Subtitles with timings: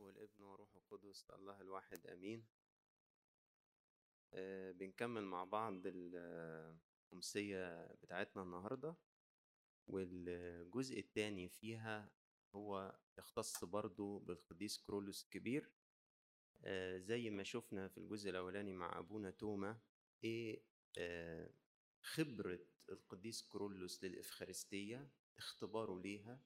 [0.00, 2.46] والابن وروح القدس الله الواحد آمين.
[4.34, 8.96] آه، بنكمل مع بعض الأمسية بتاعتنا النهاردة
[9.86, 12.12] والجزء الثاني فيها
[12.54, 15.70] هو يختص برضو بالقديس كرولوس الكبير.
[16.64, 19.78] آه، زي ما شفنا في الجزء الأولاني مع أبونا توما
[20.24, 20.62] إيه
[20.98, 21.50] آه،
[22.02, 22.58] خبرة
[22.90, 25.08] القديس كرولوس للإفخارستية
[25.38, 26.40] اختباره ليها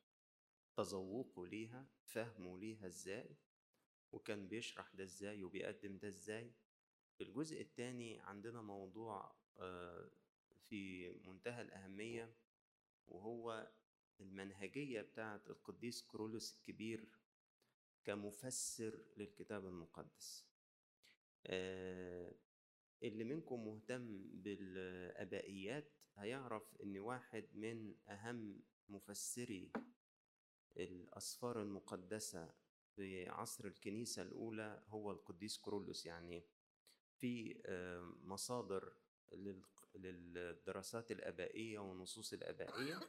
[0.76, 3.36] تذوقه ليها فهمه ليها إزاي
[4.12, 6.52] وكان بيشرح ده إزاي وبيقدم ده إزاي.
[7.14, 10.10] في الجزء الثاني عندنا موضوع آه،
[10.68, 12.34] في منتهى الأهمية
[13.06, 13.70] وهو
[14.20, 17.08] المنهجية بتاعة القديس كرولوس الكبير
[18.04, 20.46] كمفسر للكتاب المقدس.
[21.46, 22.32] آه،
[23.02, 29.72] اللي منكم مهتم بالآبائيات هيعرف إن واحد من أهم مفسري
[30.76, 32.54] الأسفار المقدسة
[32.96, 36.06] في عصر الكنيسة الأولى هو القديس كرولوس.
[36.06, 36.44] يعني
[37.18, 38.92] في آه، مصادر
[39.94, 43.00] للدراسات الآبائية والنصوص الآبائية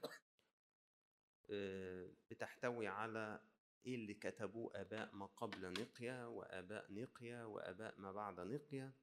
[1.49, 3.41] آه، بتحتوي على
[3.85, 8.93] إيه اللي كتبوه آباء ما قبل نقيا وآباء نقيا وآباء ما بعد نقيا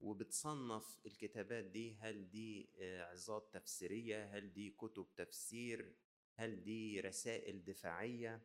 [0.00, 5.96] وبتصنف الكتابات دي هل دي آه، عظات تفسيرية هل دي كتب تفسير
[6.34, 8.42] هل دي رسائل دفاعية؟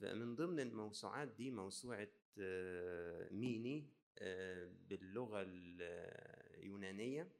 [0.00, 7.32] فمن ضمن الموسوعات دي موسوعة آه، ميني آه، باللغة اليونانية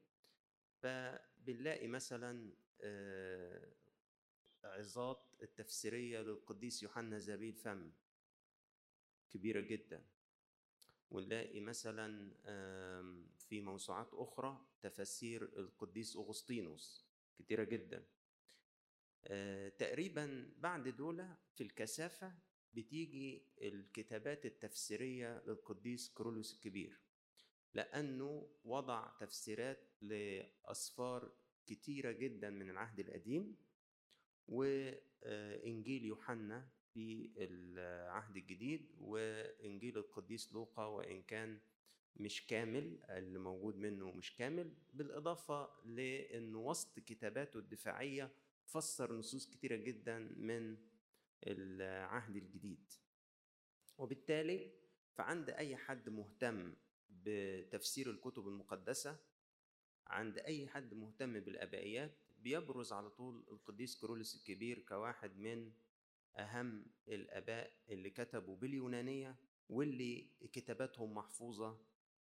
[0.83, 3.69] فبنلاقي مثلا آه،
[4.65, 7.93] عظات التفسيرية للقديس يوحنا زبيل فم
[9.31, 10.05] كبيرة جدا.
[11.11, 12.31] ونلاقي مثلا
[13.49, 17.07] في موسوعات أخرى تفاسير القديس أغسطينوس
[17.39, 17.99] كتيرة جدا.
[17.99, 18.18] آه،
[19.79, 22.33] تقريبا بعد دول في الكثافة
[22.75, 27.01] بتيجي الكتابات التفسيرية للقديس كرولوس الكبير
[27.75, 31.33] لأنه وضع تفسيرات لأسفار
[31.67, 33.57] كتيرة جدا من العهد القديم
[34.49, 41.59] وإنجيل يوحنا في العهد الجديد وإنجيل القديس لوقا وإن كان
[42.17, 48.31] مش كامل اللي موجود منه مش كامل بالإضافة لأنه وسط كتاباته الدفاعية
[48.69, 50.77] فسر نصوص كتيرة جدا من
[51.47, 52.93] العهد الجديد.
[53.99, 54.73] وبالتالي
[55.15, 56.75] فعند أي حد مهتم
[57.11, 59.17] بتفسير الكتب المقدسة
[60.07, 65.73] عند أي حد مهتم بالآبائيات بيبرز على طول القديس كرولس الكبير كواحد من
[66.37, 69.37] أهم الآباء اللي كتبوا باليونانية
[69.69, 71.81] واللي كتاباتهم محفوظة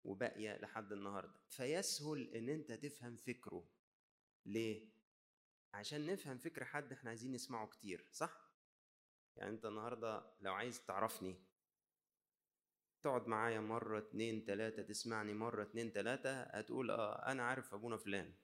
[0.04, 1.40] وباقية لحد النهاردة.
[1.48, 3.64] فيسهل إن أنت تفهم فكره.
[4.46, 4.97] ليه؟
[5.72, 8.48] عشان نفهم فكر حد إحنا عايزين نسمعه كتير صح؟
[9.36, 11.36] يعني أنت النهاردة لو عايز تعرفني
[13.02, 18.34] تقعد معايا مرة اتنين تلاتة تسمعني مرة اتنين تلاتة هتقول آه أنا عارف أبونا فلان.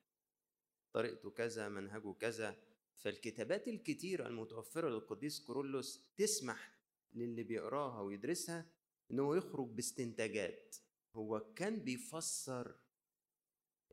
[0.93, 2.57] طريقته كذا منهجه كذا.
[2.97, 6.75] فالكتابات الكتيرة المتوفرة للقديس كورولوس تسمح
[7.13, 8.67] للي بيقراها ويدرسها
[9.11, 10.77] انه يخرج باستنتاجات.
[11.17, 12.77] هو كان بيفسر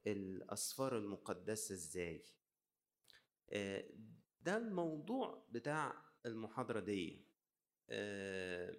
[0.07, 2.40] الأسفار المقدسة إزاي؟ آه،
[4.41, 7.25] ده الموضوع بتاع المحاضرة دي.
[7.89, 8.77] آه،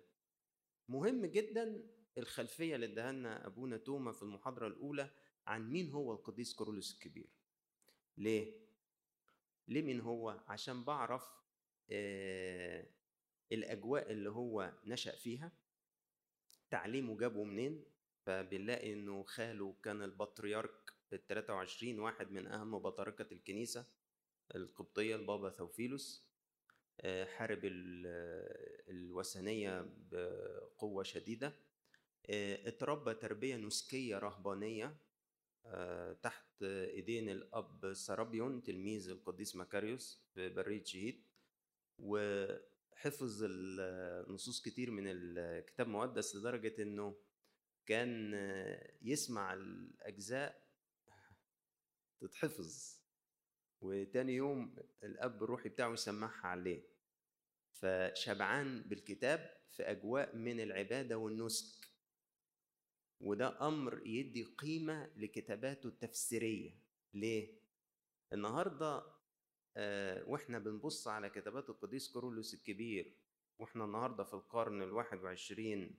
[0.89, 1.87] مهم جدا
[2.19, 5.11] الخلفية اللي اداها لنا أبونا توما في المحاضرة الأولى
[5.47, 7.29] عن مين هو القديس كورولوس الكبير.
[8.17, 8.55] ليه؟
[9.69, 11.23] ليه مين هو؟ عشان بعرف
[11.91, 12.87] آه،
[13.53, 15.53] الأجواء اللي هو نشأ فيها.
[16.71, 17.85] تعليمه جابه منين؟
[18.27, 23.87] فبنلاقي إنه خاله كان البطريرك ال 23 واحد من أهم بطاركة الكنيسة.
[24.55, 26.33] القبطية البابا ثوفيلوس
[27.01, 27.61] آه، حارب
[28.89, 31.53] الوثنية بقوة شديدة
[32.31, 34.97] آه، اتربى تربية نسكية رهبانية
[35.67, 41.25] آه، تحت إيدين الأب سرابيون تلميذ القديس مكاريوس في برية شهيد
[41.99, 43.45] وحفظ
[44.29, 47.17] نصوص كتير من الكتاب المقدس لدرجة إنه
[47.87, 48.35] كان
[49.03, 50.63] يسمع الأجزاء
[52.21, 53.02] تتحفظ.
[53.83, 56.83] وتاني يوم الأب الروحي بتاعه يسمعها عليه.
[57.73, 61.87] فشبعان بالكتاب في أجواء من العبادة والنسك.
[63.21, 66.79] وده أمر يدي قيمة لكتاباته التفسيرية.
[67.15, 67.63] ليه؟
[68.33, 69.03] النهارده
[69.77, 73.17] آه وإحنا بنبص على كتابات القديس كورولوس الكبير
[73.59, 75.99] وإحنا النهارده في القرن الواحد وعشرين.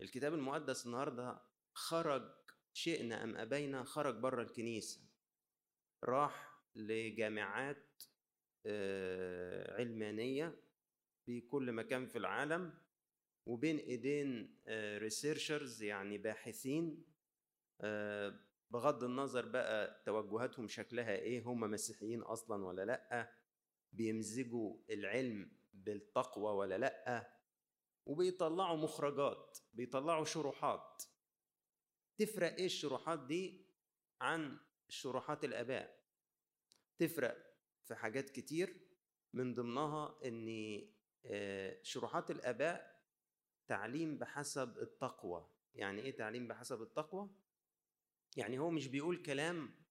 [0.00, 1.42] الكتاب المقدس النهارده
[1.74, 2.22] خرج
[2.72, 5.00] شئنا أم أبينا خرج بره الكنيسة.
[6.04, 8.02] راح لجامعات
[8.66, 10.62] آه، علمانية
[11.26, 12.74] في كل مكان في العالم
[13.46, 14.58] وبين ايدين
[14.98, 17.04] ريسيرشرز يعني باحثين
[17.80, 18.40] آه،
[18.70, 23.32] بغض النظر بقى توجهاتهم شكلها إيه هم مسيحيين أصلا ولا لأ
[23.92, 27.32] بيمزجوا العلم بالتقوى ولا لأ
[28.06, 31.02] وبيطلعوا مخرجات بيطلعوا شروحات.
[32.18, 33.66] تفرق إيه الشروحات دي
[34.20, 34.58] عن
[34.88, 36.01] شروحات الآباء؟
[36.98, 37.36] تفرق
[37.84, 38.88] في حاجات كتير
[39.34, 40.48] من ضمنها إن
[41.82, 43.02] شروحات الآباء
[43.68, 45.48] تعليم بحسب التقوى.
[45.74, 47.30] يعني إيه تعليم بحسب التقوى؟
[48.36, 49.84] يعني هو مش بيقول كلام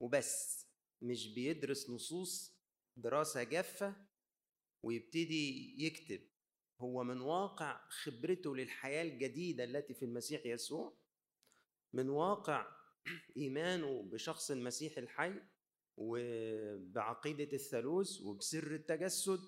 [0.00, 0.66] وبس
[1.02, 2.60] مش بيدرس نصوص
[2.96, 3.96] دراسة جافة
[4.82, 6.20] ويبتدي يكتب.
[6.80, 10.98] هو من واقع خبرته للحياة الجديدة التي في المسيح يسوع
[11.92, 12.76] من واقع
[13.36, 15.40] إيمانه بشخص المسيح الحي
[15.96, 19.40] وبعقيدة الثالوث وبسر التجسد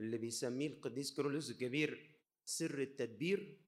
[0.00, 3.60] اللي بيسميه القديس كيرلس الكبير سر التدبير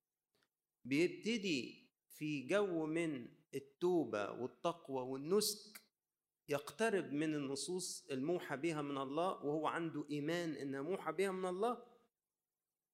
[0.84, 5.80] بيبتدي في جو من التوبة والتقوى والنسك
[6.48, 11.82] يقترب من النصوص الموحى بها من الله وهو عنده إيمان إنها موحى بها من الله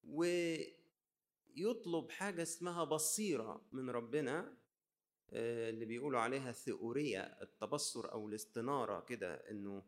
[0.03, 0.69] ويطلب
[2.09, 4.56] حاجة اسمها بصيرة من ربنا
[5.33, 9.83] اللي بيقولوا عليها ثيورية التبصر أو الاستنارة كده إنه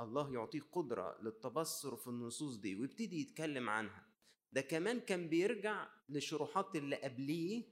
[0.00, 4.06] الله يعطيه قدرة للتبصر في النصوص دي ويبتدي يتكلم عنها.
[4.52, 7.64] ده كمان كان بيرجع لشروحات اللي قبليه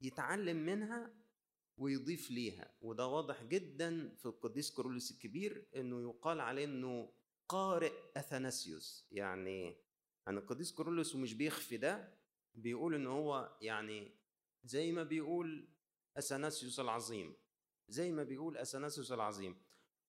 [0.00, 1.14] يتعلم منها
[1.76, 2.74] ويضيف ليها.
[2.80, 7.12] وده واضح جدا في القديس كورولوس الكبير إنه يقال عليه إنه
[7.48, 9.06] قارئ أثناسيوس.
[9.12, 9.76] يعني
[10.26, 12.18] يعني القديس كورولوس ومش بيخفي ده
[12.54, 14.17] بيقول إن هو يعني
[14.64, 15.68] زي ما بيقول
[16.18, 17.34] اثناسيوس العظيم
[17.88, 19.56] زي ما بيقول اثناسيوس العظيم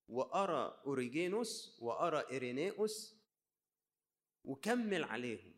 [0.08, 3.16] وأرى أوريجينوس وأرى ايرينيوس
[4.44, 5.54] وكمل عليهم.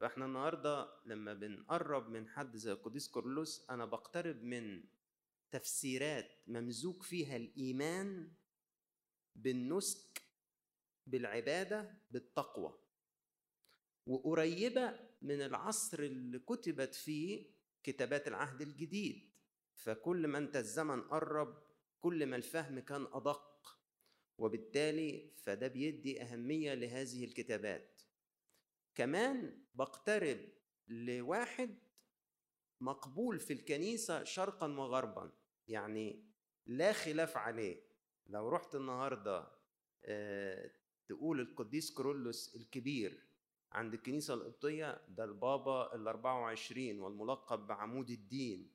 [0.00, 4.84] فإحنا النهارده لما بنقرب من حد زي القديس كورلوس أنا بقترب من
[5.50, 8.32] تفسيرات ممزوج فيها الإيمان
[9.36, 10.22] بالنسك
[11.06, 12.78] بالعبادة بالتقوى.
[14.06, 17.53] وقريبة من العصر اللي كتبت فيه
[17.84, 19.30] كتابات العهد الجديد.
[19.74, 21.62] فكل ما انت الزمن قرب
[22.00, 23.78] كل ما الفهم كان أدق.
[24.38, 28.02] وبالتالي فده بيدي أهمية لهذه الكتابات.
[28.94, 30.38] كمان بقترب
[30.88, 31.78] لواحد
[32.80, 35.32] مقبول في الكنيسة شرقا وغربا.
[35.68, 36.24] يعني
[36.66, 37.82] لا خلاف عليه.
[38.26, 39.50] لو رحت النهاردة
[40.04, 40.70] آه،
[41.08, 43.26] تقول القديس كرولوس الكبير
[43.74, 48.70] عند الكنيسة القبطية ده البابا ال 24 والملقب بعمود الدين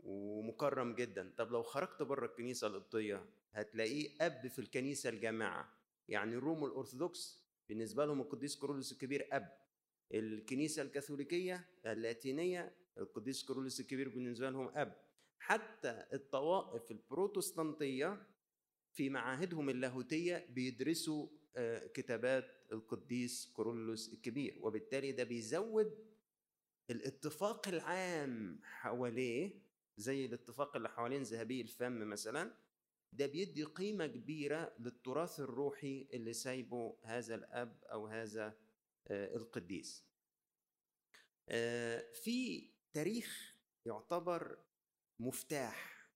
[0.00, 1.34] ومكرم جدا.
[1.38, 5.72] طب لو خرجت بره الكنيسة القبطية هتلاقيه أب في الكنيسة الجامعة.
[6.08, 9.58] يعني الروم الأرثوذكس بالنسبة لهم القديس كرولوس الكبير أب.
[10.14, 14.96] الكنيسة الكاثوليكية اللاتينية القديس كرولوس الكبير بالنسبة لهم أب.
[15.38, 18.26] حتى الطوائف البروتستانتية
[18.92, 21.26] في معاهدهم اللاهوتية بيدرسوا
[21.94, 24.58] كتابات القديس كورولوس الكبير.
[24.60, 26.12] وبالتالي ده بيزود
[26.90, 29.62] الاتفاق العام حواليه
[29.96, 32.54] زي الاتفاق اللي حوالين ذهبي الفم مثلا.
[33.12, 38.58] ده بيدي قيمة كبيرة للتراث الروحي اللي سايبه هذا الأب أو هذا
[39.08, 40.04] آه، القديس.
[41.48, 43.56] آه، في تاريخ
[43.86, 44.58] يعتبر
[45.20, 46.08] مفتاح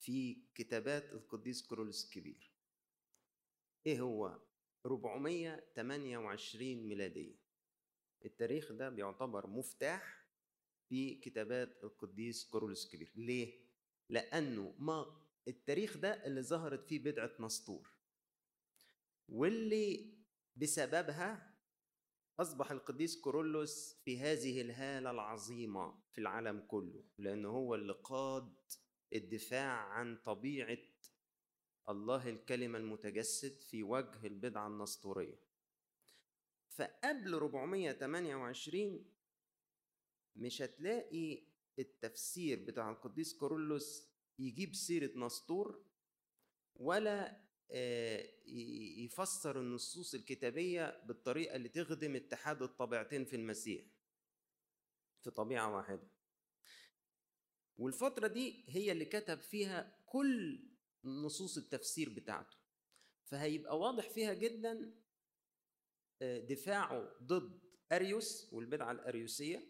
[0.00, 2.52] في كتابات القديس كرولوس الكبير.
[3.86, 4.38] إيه هو؟
[4.88, 7.36] 428 ميلادية.
[8.24, 10.26] التاريخ ده بيعتبر مفتاح
[10.88, 13.12] في كتابات القديس كرولوس الكبير.
[13.16, 13.60] ليه؟
[14.08, 17.92] لأنه ما التاريخ ده اللي ظهرت فيه بدعة نسطور.
[19.28, 20.14] واللي
[20.56, 21.54] بسببها
[22.40, 28.54] أصبح القديس كورولوس في هذه الهالة العظيمة في العالم كله لأنه هو اللي قاد
[29.14, 30.78] الدفاع عن طبيعة
[31.88, 35.40] الله الكلمة المتجسد في وجه البدعة النسطورية.
[36.68, 39.04] فقبل 428
[40.36, 41.42] مش هتلاقي
[41.78, 45.84] التفسير بتاع القديس كورولوس يجيب سيرة نسطور
[46.74, 48.30] ولا آه،
[49.04, 53.84] يفسر النصوص الكتابية بالطريقة اللي تخدم اتحاد الطبيعتين في المسيح.
[55.20, 56.08] في طبيعة واحدة.
[57.78, 60.68] والفترة دي هي اللي كتب فيها كل
[61.04, 62.56] نصوص التفسير بتاعته
[63.24, 64.94] فهيبقى واضح فيها جدا
[66.22, 67.60] آه، دفاعه ضد
[67.92, 69.68] أريوس والبدعة الأريوسية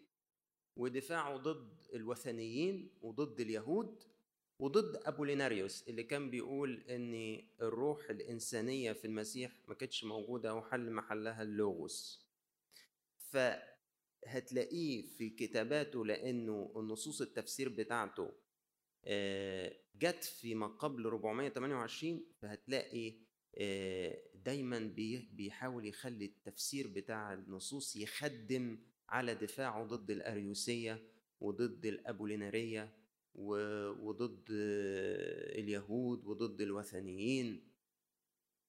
[0.75, 4.03] ودفاعه ضد الوثنيين وضد اليهود
[4.59, 11.41] وضد أبوليناريوس اللي كان بيقول إن الروح الإنسانية في المسيح ما كانتش موجودة وحل محلها
[11.43, 12.27] اللوغوس.
[13.17, 18.31] فهتلاقيه في كتاباته لأنه النصوص التفسير بتاعته
[19.95, 23.13] جت في ما قبل 428 فهتلاقي
[23.57, 28.79] آه، دايما بي- بيحاول يخلي التفسير بتاع النصوص يخدم
[29.09, 31.03] على دفاعه ضد الأريوسية
[31.39, 32.95] وضد الأبولينارية
[33.35, 37.69] وضد آه، اليهود وضد الوثنيين.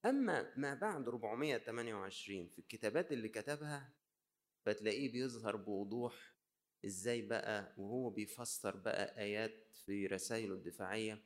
[0.04, 3.92] أما ما بعد 428 في الكتابات اللي كتبها
[4.66, 6.34] فتلاقيه بيظهر بوضوح
[6.86, 11.22] إزاي بقى وهو بيفسر بقى آيات في رسائله الدفاعية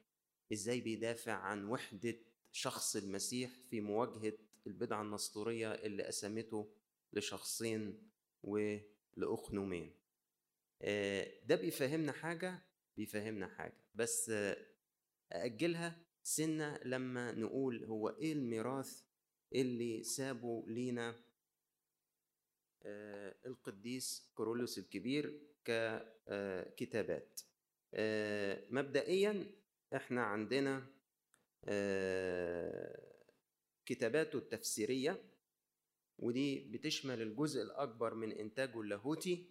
[0.52, 2.16] إزاي بيدافع عن وحدة
[2.52, 4.32] شخص المسيح في مواجهة
[4.66, 6.70] البدعة النسطورية اللي قسمته
[7.12, 8.10] لشخصين
[8.42, 9.94] ولأخنومين
[10.82, 12.62] آه، ده بيفهمنا حاجة
[12.96, 13.76] بيفهمنا حاجة.
[13.94, 14.32] بس
[15.32, 19.02] أأجلها سنة لما نقول هو إيه الميراث
[19.54, 21.16] اللي سابه لينا
[23.46, 27.40] القديس كورولوس الكبير ككتابات
[28.70, 29.50] مبدئيا
[29.96, 30.86] إحنا عندنا
[31.64, 33.14] آه،
[33.86, 35.22] كتاباته التفسيرية
[36.18, 39.50] ودي بتشمل الجزء الأكبر من إنتاجه اللاهوتي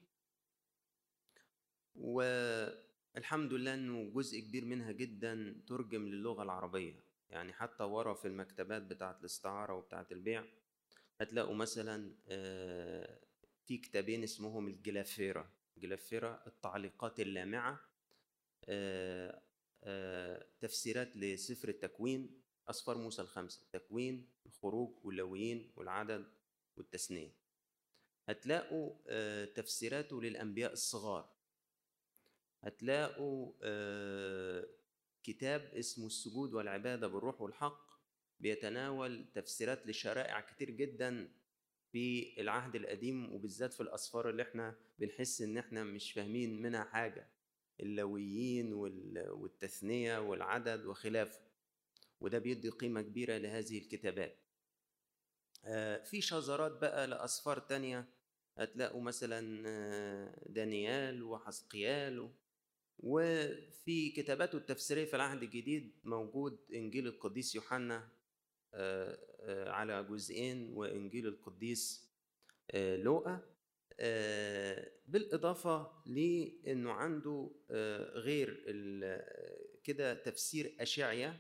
[1.96, 7.04] والحمد لله إنه جزء كبير منها جدا ترجم للغة العربية.
[7.30, 10.46] يعني حتى ورا في المكتبات بتاعة الاستعارة وبتاعة البيع
[11.24, 13.20] هتلاقوا مثلا آه،
[13.66, 15.50] في كتابين اسمهم الجلافيرا.
[15.78, 17.80] جلافيرا التعليقات اللامعة
[18.66, 19.42] آه،
[19.84, 26.26] آه، تفسيرات لسفر التكوين أسفار موسى الخمسة التكوين الخروج واللويين والعدد
[26.78, 27.36] والتثنية.
[28.30, 28.94] هتلاقوا
[29.46, 31.30] تفسيراته للأنبياء الصغار.
[32.62, 33.54] هتلاقوا
[35.24, 37.83] كتاب اسمه السجود والعبادة بالروح والحق
[38.44, 41.30] بيتناول تفسيرات لشرائع كتير جدا
[41.92, 47.30] في العهد القديم وبالذات في الأسفار اللي إحنا بنحس إن إحنا مش فاهمين منها حاجة.
[47.80, 51.40] اللويين وال- والتثنية والعدد وخلافه.
[52.22, 54.38] وده بيدي قيمة كبيرة لهذه الكتابات.
[55.66, 58.06] آه، في شذرات بقى لأسفار تانية.
[58.58, 62.30] هتلاقوا مثلا آه، دانيال وحسقيال
[63.00, 68.10] وفي كتاباته التفسيرية في العهد الجديد موجود إنجيل القديس يوحنا.
[69.68, 72.14] على جزئين وإنجيل القديس
[72.72, 73.42] آه، لوقا
[74.00, 78.64] آه، بالإضافة لأنه عنده آه، غير
[79.84, 81.40] كده تفسير أشعية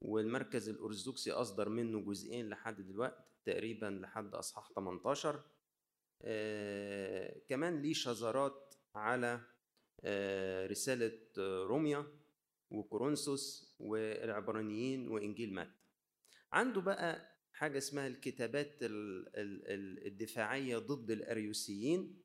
[0.00, 5.44] والمركز الأرثوذكسي أصدر منه جزئين لحد دلوقتي تقريبا لحد أصحاح 18
[6.22, 9.40] آه، كمان ليه شذرات على
[10.04, 12.06] آه، رسالة آه، روميا
[12.70, 15.83] وكورنثوس والعبرانيين وإنجيل متى
[16.54, 22.24] عنده بقى حاجة اسمها الكتابات ال- ال- ال- الدفاعية ضد الأريوسيين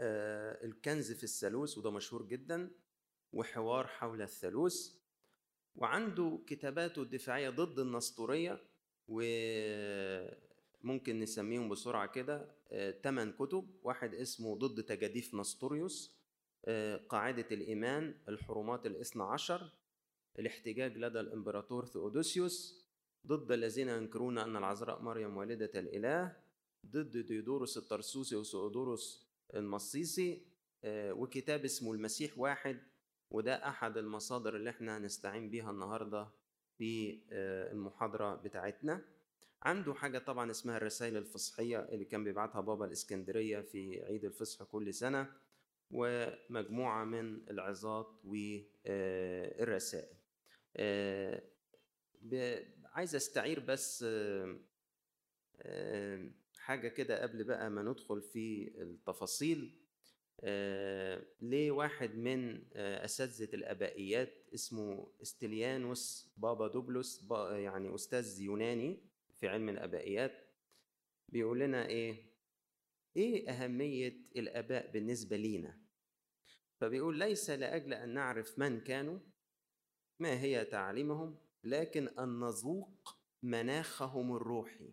[0.00, 2.70] آه، الكنز في الثالوث وده مشهور جدا
[3.32, 4.94] وحوار حول الثالوث
[5.74, 8.64] وعنده كتاباته الدفاعية ضد النسطورية
[9.08, 10.38] وممكن
[11.20, 12.54] نسميهم بسرعة كده
[13.02, 16.18] ثمان كتب واحد اسمه ضد تجاديف نسطوريوس
[16.64, 19.72] آه، قاعدة الإيمان الحرمات الإثنى عشر
[20.38, 22.87] الاحتجاج لدى الإمبراطور ثيودوسيوس
[23.28, 26.36] ضد الذين ينكرون أن العذراء مريم والدة الإله
[26.86, 30.46] ضد ديودورس الترسوسي وسؤدورس المصيسي
[30.84, 32.80] آه، وكتاب اسمه المسيح واحد
[33.30, 36.28] وده أحد المصادر اللي إحنا هنستعين بيها النهاردة
[36.78, 39.04] في آه، المحاضرة بتاعتنا.
[39.62, 44.94] عنده حاجة طبعا اسمها الرسائل الفصحية اللي كان بيبعتها بابا الإسكندرية في عيد الفصح كل
[44.94, 45.32] سنة
[45.90, 50.08] ومجموعة من العظات والرسائل
[52.98, 54.04] عايز أستعير بس
[55.60, 59.82] آه، حاجة كده قبل بقى ما ندخل في التفاصيل.
[60.40, 69.02] آه، لواحد من آه، أساتذة الآبائيات اسمه استليانوس بابا دوبلوس يعني أستاذ يوناني
[69.34, 70.48] في علم الآبائيات
[71.28, 72.24] بيقول لنا إيه؟
[73.16, 75.80] إيه أهمية الآباء بالنسبة لينا؟
[76.76, 79.18] فبيقول ليس لأجل أن نعرف من كانوا
[80.18, 84.92] ما هي تعليمهم لكن أن نذوق مناخهم الروحي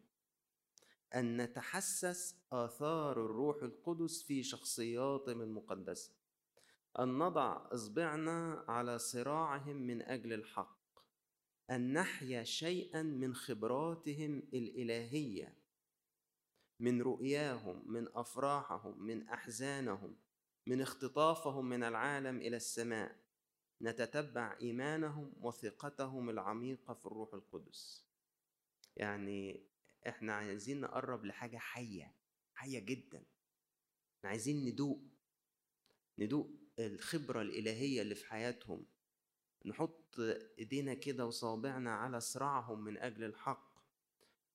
[1.16, 6.12] أن نتحسس آثار الروح القدس في شخصياتهم المقدسة
[7.00, 10.86] أن نضع إصبعنا على صراعهم من أجل الحق
[11.72, 15.58] أن نحيا شيئا من خبراتهم الإلهية
[16.80, 20.16] من رؤياهم من أفراحهم من أحزانهم
[20.68, 23.25] من اختطافهم من العالم إلى السماء.
[23.82, 28.06] نتتبع إيمانهم وثقتهم العميقة في الروح القدس.
[28.96, 29.64] يعني
[30.08, 32.16] إحنا عايزين نقرب لحاجة حية
[32.54, 33.24] حية جدا.
[34.24, 35.02] عايزين ندوق
[36.20, 38.86] ندوق الخبرة الإلهية اللي في حياتهم.
[39.66, 40.20] نحط
[40.60, 43.76] إيدينا كده وصابعنا على صراعهم من أجل الحق.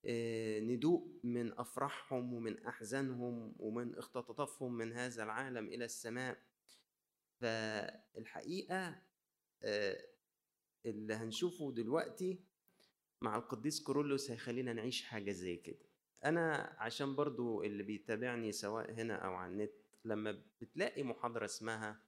[0.05, 6.39] آه، ندوق من أفراحهم ومن أحزانهم ومن اختطافهم من هذا العالم إلى السماء.
[7.41, 9.03] فالحقيقة آه،
[10.87, 12.40] اللي هنشوفه دلوقتي
[13.21, 15.87] مع القديس كورولوس هيخلينا نعيش حاجة زي كده.
[16.25, 19.73] أنا عشان برضو اللي بيتابعني سواء هنا أو على النت
[20.05, 22.02] لما بتلاقي محاضرة اسمها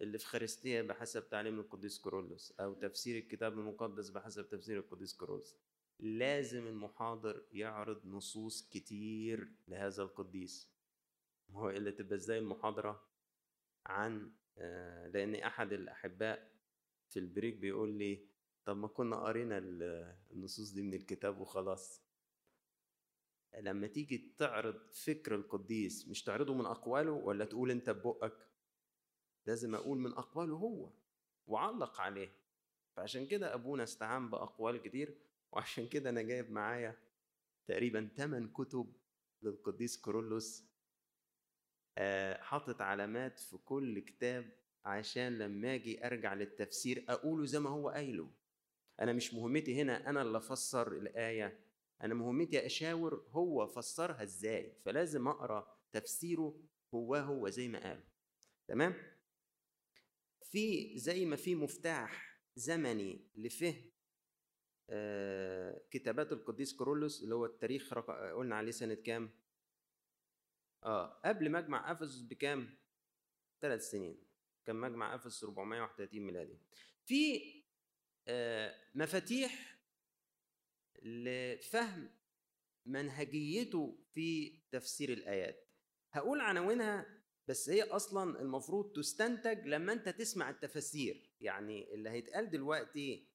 [0.00, 5.56] الإفخارستية بحسب تعليم القديس كورولوس أو تفسير الكتاب المقدس بحسب تفسير القديس كورولوس
[6.00, 10.68] لازم المحاضر يعرض نصوص كتير لهذا القديس.
[11.50, 13.08] هو اللي تبقى إزاي المحاضرة
[13.86, 16.57] عن آه، لأن أحد الأحباء
[17.08, 18.26] في البريك بيقول لي
[18.64, 19.58] طب ما كنا قرينا
[20.30, 22.02] النصوص دي من الكتاب وخلاص.
[23.58, 28.48] لما تيجي تعرض فكر القديس مش تعرضه من أقواله ولا تقول أنت ببقك؟
[29.46, 30.92] لازم أقول من أقواله هو
[31.46, 32.32] وعلق عليه.
[32.96, 35.18] فعشان كده أبونا استعان بأقوال كتير
[35.52, 36.96] وعشان كده أنا جايب معايا
[37.66, 38.92] تقريبا 8 كتب
[39.42, 40.64] للقديس كورولوس
[41.98, 44.52] آه، حاطط علامات في كل كتاب
[44.84, 48.30] عشان لما آجي أرجع للتفسير أقوله زي ما هو قايله.
[49.00, 51.60] أنا مش مهمتي هنا أنا اللي أفسر الآية
[52.02, 54.76] أنا مهمتي أشاور هو فسرها إزاي.
[54.84, 56.60] فلازم أقرأ تفسيره
[56.94, 58.04] هو هو زي ما قال
[58.68, 58.94] تمام؟
[60.42, 63.90] في زي ما في مفتاح زمني لفهم
[64.90, 69.30] آه كتابات القديس كورولوس اللي هو التاريخ قلنا عليه سنة كام؟
[70.84, 72.78] آه قبل مجمع أفسس بكام؟
[73.60, 74.27] ثلاث سنين.
[74.68, 76.58] كان مجمع افسس 431 ميلادي.
[77.04, 77.42] في
[78.28, 79.78] آه مفاتيح
[81.02, 82.10] لفهم
[82.86, 85.68] منهجيته في تفسير الآيات.
[86.12, 93.28] هقول عناوينها بس هي أصلا المفروض تستنتج لما أنت تسمع التفاسير يعني اللي هيتقال دلوقتي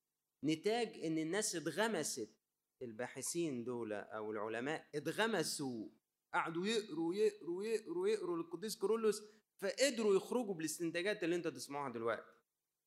[0.43, 2.35] نتاج إن الناس اتغمست
[2.81, 5.89] الباحثين دول أو العلماء اتغمسوا
[6.33, 9.23] قعدوا يقروا يقروا يقروا يقروا للقديس كورولوس
[9.63, 12.33] فقدروا يخرجوا بالاستنتاجات اللي انت تسمعها دلوقتي.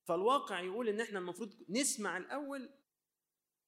[0.04, 2.70] فالواقع يقول إن إحنا المفروض نسمع الأول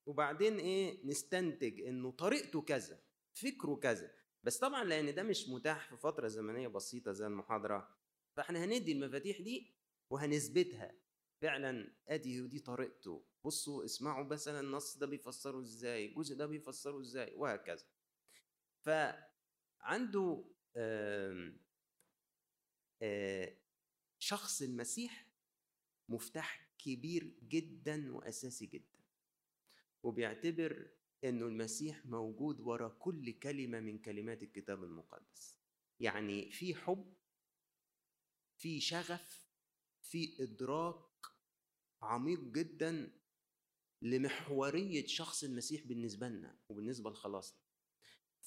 [0.06, 3.00] وبعدين إيه نستنتج إنه طريقته كذا
[3.32, 4.10] فكره كذا.
[4.42, 7.96] بس طبعا لأن ده مش متاح في فترة زمنية بسيطة زي المحاضرة
[8.36, 9.74] فإحنا هندي المفاتيح دي
[10.10, 10.94] وهنثبتها.
[11.42, 13.24] فعلا أدي ودي طريقته.
[13.44, 17.84] بصوا اسمعوا مثلا النص ده بيفسره إزاي الجزء ده بيفسره إزاي وهكذا.
[18.80, 20.44] فعنده
[24.18, 25.28] شخص المسيح
[26.08, 28.98] مفتاح كبير جدا وأساسي جدا.
[30.02, 30.90] وبيعتبر
[31.24, 35.58] إنه المسيح موجود ورا كل كلمة من كلمات الكتاب المقدس.
[36.00, 37.14] يعني في حب
[38.56, 39.48] في شغف
[40.02, 41.26] في إدراك
[42.02, 43.12] عميق جدا
[44.02, 47.67] لمحورية شخص المسيح بالنسبة لنا وبالنسبة لخلاصنا.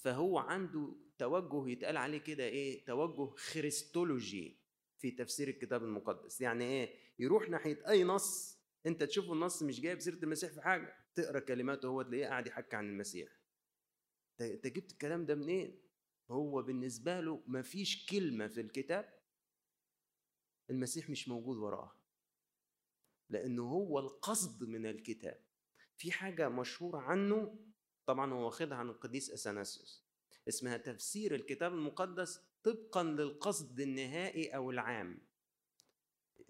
[0.02, 4.60] فهو عنده توجه يتقال عليه كده إيه توجه خريستولوجي
[4.98, 6.40] في تفسير الكتاب المقدس.
[6.40, 10.96] يعني إيه يروح ناحية أي نص أنت تشوف النص مش جايب سيرة المسيح في حاجة
[11.14, 13.28] تقرأ كلماته هو تلاقيه قاعد يحكي عن المسيح.
[14.40, 15.82] أنت جبت الكلام ده منين؟
[16.30, 19.18] هو بالنسبة له مفيش كلمة في الكتاب
[20.70, 21.96] المسيح مش موجود وراها.
[23.30, 25.40] لأنه هو القصد من الكتاب.
[25.96, 27.58] في حاجة مشهورة عنه
[28.06, 30.02] طبعا هو واخدها عن القديس إثناسيوس
[30.48, 35.18] اسمها تفسير الكتاب المقدس طبقا للقصد النهائي أو العام.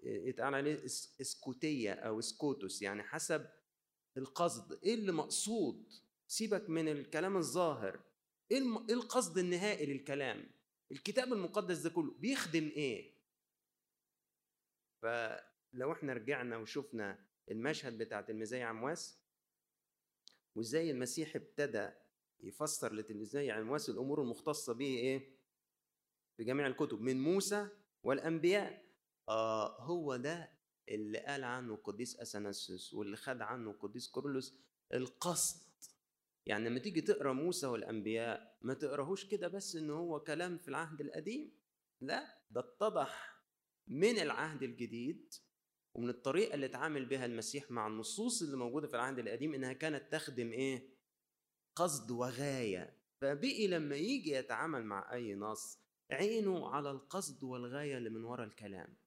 [0.03, 0.85] يتقال عليه
[1.21, 3.49] إسكوتية أو إسكوتوس يعني حسب
[4.17, 4.79] القصد.
[4.83, 5.93] إيه اللي مقصود؟
[6.27, 7.99] سيبك من الكلام الظاهر.
[8.51, 8.57] إيه,
[8.89, 10.49] إيه القصد النهائي للكلام؟
[10.91, 13.13] الكتاب المقدس ده كله بيخدم إيه؟
[15.01, 19.22] فلو إحنا رجعنا وشفنا المشهد بتاع تلميذي عمواس
[20.55, 21.89] وإزاي المسيح ابتدى
[22.39, 25.37] يفسر لتلميذي عمواس الأمور المختصة به إيه؟
[26.37, 27.69] في جميع الكتب من موسى
[28.03, 28.83] والأنبياء.
[29.29, 30.51] آه هو ده
[30.89, 34.59] اللي قال عنه القديس أثناسيوس واللي خد عنه القديس كورلوس
[34.93, 35.63] القصد.
[36.45, 41.01] يعني لما تيجي تقرأ موسى والأنبياء ما تقراهوش كده بس إن هو كلام في العهد
[41.01, 41.51] القديم
[42.01, 43.43] لا ده اتضح
[43.87, 45.33] من العهد الجديد
[45.95, 50.11] ومن الطريقة اللي اتعامل بها المسيح مع النصوص اللي موجودة في العهد القديم إنها كانت
[50.11, 50.93] تخدم إيه؟
[51.75, 52.99] قصد وغاية.
[53.21, 55.79] فبقي لما يجي يتعامل مع أي نص
[56.11, 58.97] عينه على القصد والغاية اللي من وراء الكلام.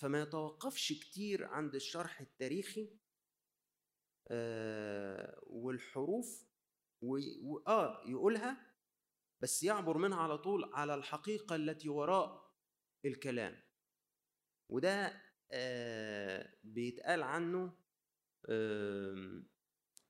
[0.00, 2.98] فما يتوقفش كتير عند الشرح التاريخي
[4.30, 6.46] آه والحروف
[7.02, 7.18] و...
[7.42, 7.58] و...
[7.66, 8.74] آه يقولها
[9.42, 12.54] بس يعبر منها على طول على الحقيقة التي وراء
[13.04, 13.62] الكلام.
[14.68, 17.72] وده آه، بيتقال عنه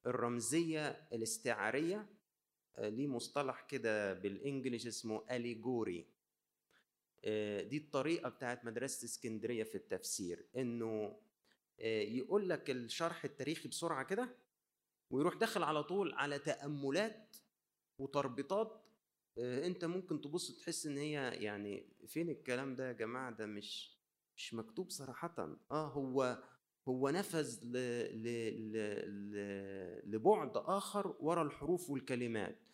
[0.07, 2.07] الرمزية الاستعارية
[2.77, 6.07] آه، ليه مصطلح كده بالانجلش اسمه اليجوري
[7.25, 11.21] آه، دي الطريقة بتاعت مدرسة اسكندرية في التفسير إنه
[11.81, 14.37] يقول لك الشرح التاريخي بسرعة كده
[15.11, 17.37] ويروح داخل على طول على تأملات
[17.99, 18.85] وتربيطات
[19.39, 23.98] أنت ممكن تبص تحس إن هي يعني فين الكلام ده يا جماعة؟ ده مش
[24.39, 25.59] مش مكتوب صراحة.
[25.71, 26.43] آه هو
[26.89, 27.73] هو نفذ ل...
[28.23, 28.73] ل...
[28.73, 30.15] ل...
[30.15, 32.69] لبعد آخر ورا الحروف والكلمات.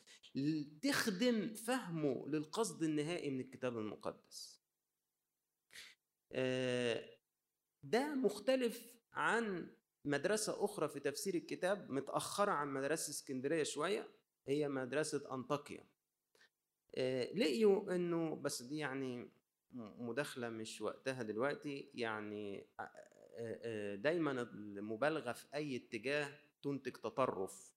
[0.82, 4.62] تخدم فهمه للقصد النهائي من الكتاب المقدس.
[6.32, 7.04] آه،
[7.82, 9.70] ده مختلف عن
[10.04, 14.08] مدرسة أخرى في تفسير الكتاب متأخرة عن مدرسة اسكندرية شوية
[14.48, 15.86] هي مدرسة أنطاكيا.
[16.94, 19.30] آه، لقيوا إنه بس دي يعني
[19.74, 22.66] مداخلة مش وقتها دلوقتي يعني
[23.94, 26.30] دايما المبالغة في أي اتجاه
[26.62, 27.74] تنتج تطرف.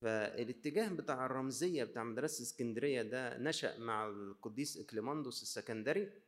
[0.00, 6.22] فالاتجاه بتاع الرمزية بتاع مدرسة اسكندرية ده نشأ مع القديس إكليماندوس السكندري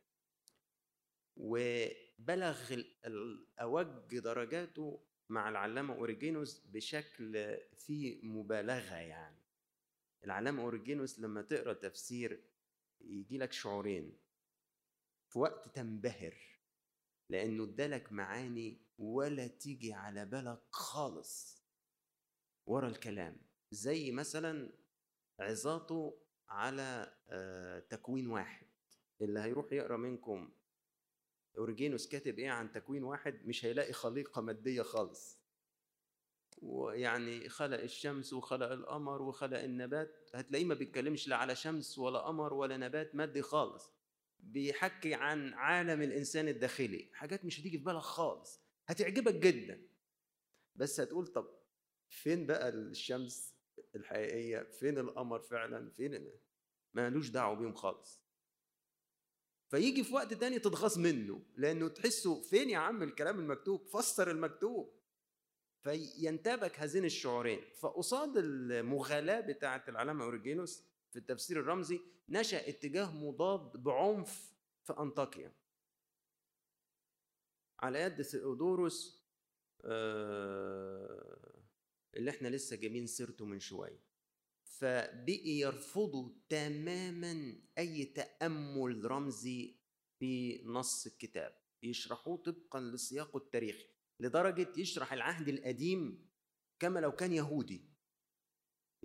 [1.37, 2.73] وبلغ
[3.05, 9.37] الأوج درجاته مع العلامة أوريجينوس بشكل فيه مبالغة يعني.
[10.23, 12.43] العلامة أوريجينوس لما تقرأ تفسير
[13.01, 14.24] يجي لك شعورين.
[15.35, 16.35] في وقت تنبهر
[17.29, 21.63] لأنه ادالك معاني ولا تيجي على بالك خالص
[22.65, 23.37] ورا الكلام.
[23.71, 24.71] زي مثلا
[25.39, 28.67] عظاته على آه، تكوين واحد.
[29.21, 30.51] اللي هيروح يقرأ منكم
[31.57, 35.39] اورجينوس كاتب إيه عن تكوين واحد مش هيلاقي خليقة مادية خالص.
[36.61, 42.53] ويعني خلق الشمس وخلق القمر وخلق النبات هتلاقيه ما بيتكلمش لا على شمس ولا قمر
[42.53, 43.94] ولا نبات مادي خالص.
[44.45, 47.09] بيحكي عن عالم الإنسان الداخلي.
[47.13, 48.61] حاجات مش هتيجي في بالك خالص.
[48.87, 49.87] هتعجبك جدا.
[50.75, 51.47] بس هتقول طب
[52.09, 53.55] فين بقى الشمس
[53.95, 56.31] الحقيقية؟ فين القمر فعلا؟ فين
[56.93, 58.21] مالوش دعوة بيهم خالص.
[59.69, 64.95] فيجي في وقت تاني تتغاظ منه لأنه تحسه فين يا عم الكلام المكتوب؟ فسر المكتوب.
[65.83, 67.61] فينتابك هذين الشعورين.
[67.79, 70.83] فقصاد المغالاة بتاعة العلامة أوريجينوس
[71.15, 75.53] في التفسير الرمزي نشأ اتجاه مضاد بعنف في أنطاكيا.
[77.79, 79.25] على يد ثيودوروس
[79.85, 81.63] آه،
[82.15, 84.03] اللي إحنا لسه جايبين سيرته من شوية.
[84.63, 89.79] فبقي يرفضوا تماما أي تأمل رمزي
[90.19, 91.57] في نص الكتاب.
[91.83, 96.29] يشرحوه طبقا لسياقه التاريخي لدرجة يشرح العهد القديم
[96.79, 97.94] كما لو كان يهودي.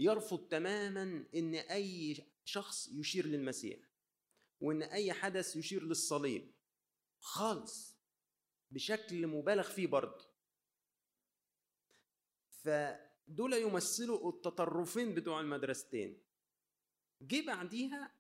[0.01, 3.79] يرفض تماما إن أي شخص يشير للمسيح
[4.61, 6.53] وإن أي حدث يشير للصليب.
[7.21, 7.97] خالص.
[8.71, 10.25] بشكل مبالغ فيه برضه.
[12.49, 16.23] فدول يمثلوا التطرفين بتوع المدرستين.
[17.23, 18.13] جه بعديها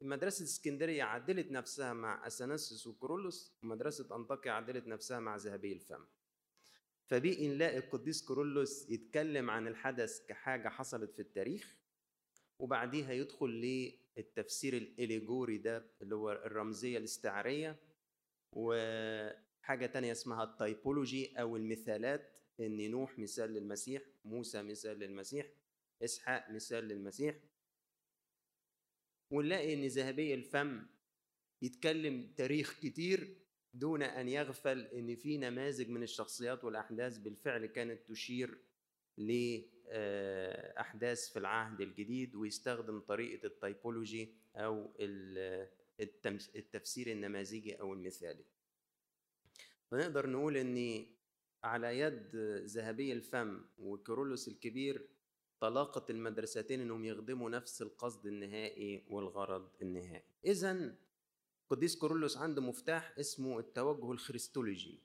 [0.00, 6.06] مدرسة اسكندرية عدلت نفسها مع أثناسيوس وكرولوس ومدرسة أنطاكيا عدلت نفسها مع ذهبي الفم.
[7.12, 11.76] فبقي نلاقي القديس كورولوس يتكلم عن الحدث كحاجة حصلت في التاريخ
[12.58, 13.46] وبعديها يدخل
[14.16, 17.80] للتفسير الإليجوري ده اللي هو الرمزية الاستعارية
[18.52, 25.46] وحاجة تانية اسمها التايبولوجي أو المثالات إن نوح مثال للمسيح موسى مثال للمسيح
[26.02, 27.36] إسحاق مثال للمسيح.
[29.30, 30.86] ونلاقي إن ذهبي الفم
[31.62, 33.41] يتكلم تاريخ كتير
[33.74, 38.58] دون أن يغفل إن في نماذج من الشخصيات والأحداث بالفعل كانت تشير
[39.16, 40.08] لاحداث
[41.32, 44.90] في العهد الجديد ويستخدم طريقة ال typology أو
[46.56, 48.44] التفسير النماذجي أو المثالي
[49.90, 51.06] فنقدر نقول إن
[51.64, 55.08] على يد ذهبي الفم وكيرلس الكبير
[55.60, 60.24] تلاقت المدرستين إنهم يخدموا نفس القصد النهائي والغرض النهائي.
[60.44, 60.94] اذا
[61.70, 65.02] قديس كورولوس عنده مفتاح اسمه التوجه الخريستولوجي.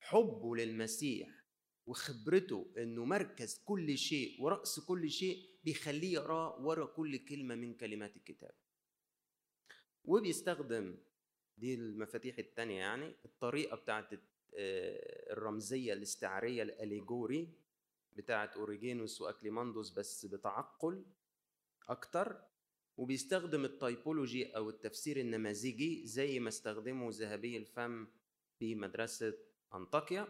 [0.00, 1.44] حبه للمسيح
[1.86, 8.16] وخبرته إنه مركز كل شيء ورأس كل شيء بيخليه يراه ورا كل كلمة من كلمات
[8.16, 8.54] الكتاب.
[10.04, 10.96] وبيستخدم
[11.58, 14.12] دي المفاتيح التانية يعني الطريقة بتاعت
[14.54, 17.52] آه، الرمزية الاستعارية الأليجوري
[18.16, 21.04] بتاعت أوريجينوس وأكليماندوس بس بتعقل
[21.88, 22.44] أكتر.
[22.98, 28.06] وبيستخدم التايبولوجي أو التفسير النماذجي زي ما استخدمه ذهبي الفم
[28.58, 29.34] في مدرسة
[29.74, 30.28] أنطاكيا.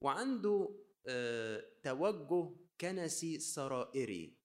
[0.00, 4.36] وعنده آه، توجه كنسي سرائري.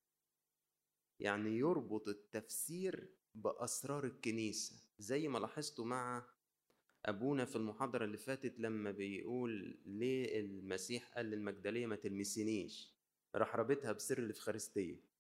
[1.20, 4.76] يعني يربط التفسير بأسرار الكنيسة.
[5.00, 6.26] زي ما لاحظتوا مع
[7.06, 12.96] أبونا في المحاضرة اللي فاتت لما بيقول ليه المسيح قال للمجدلية ما تلمسينيش
[13.36, 15.15] راح رابطها بسر الإفخارستية.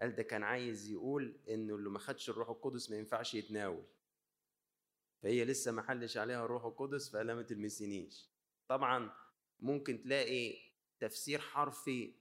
[0.00, 3.84] قال ده كان عايز يقول إنه اللي ما خدش الروح القدس ما ينفعش يتناول.
[5.22, 8.30] فهي لسه ما حلش عليها الروح القدس فقال ما تلمسينيش
[8.68, 9.12] طبعا
[9.60, 10.56] ممكن تلاقي
[11.00, 12.14] تفسير حرفي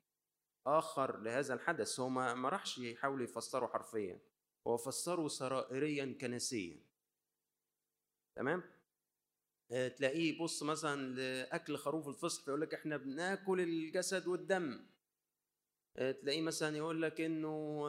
[0.68, 2.00] آخر لهذا الحدث.
[2.00, 4.20] هو ما راحش يحاول يفسره حرفيا.
[4.68, 6.80] هو فسره سرائريا كنسيا.
[8.36, 8.64] تمام؟
[9.72, 14.86] آه، تلاقيه يبص مثلا لأكل خروف الفصح فيقول لك إحنا بناكل الجسد والدم.
[16.00, 17.84] تلاقيه مثلا يقول لك إنه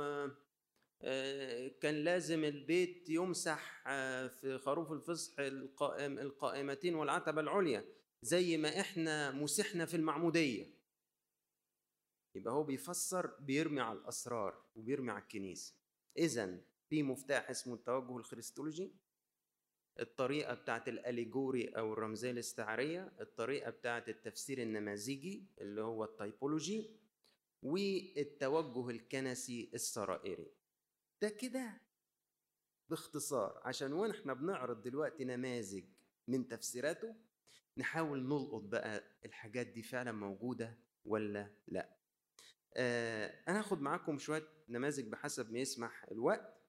[1.02, 3.82] آه، كان لازم البيت يمسح
[4.28, 7.84] في خروف الفصح القائم القائمتين والعتبة العليا
[8.22, 10.66] زي ما إحنا مسحنا في المعمودية.
[12.34, 15.74] يبقى هو بيفسر بيرمي على الأسرار وبيرمي على الكنيسة.
[16.18, 18.92] إذا في مفتاح اسمه التوجه الخريستولوجي
[20.00, 26.90] الطريقة بتاعت ال allegory أو الرمزية الاستعارية الطريقة بتاعت التفسير النماذجي اللي هو ال typology
[27.62, 30.52] والتوجه الكنسي السرائري
[31.22, 31.80] ده كده
[32.90, 35.84] باختصار عشان وإحنا بنعرض دلوقتي نماذج
[36.28, 37.14] من تفسيراته
[37.76, 41.96] نحاول نلقط بقى الحاجات دي فعلا موجودة ولا لأ.
[42.74, 46.60] آه أنا هاخد معاكم شوية نماذج بحسب ما يسمح الوقت.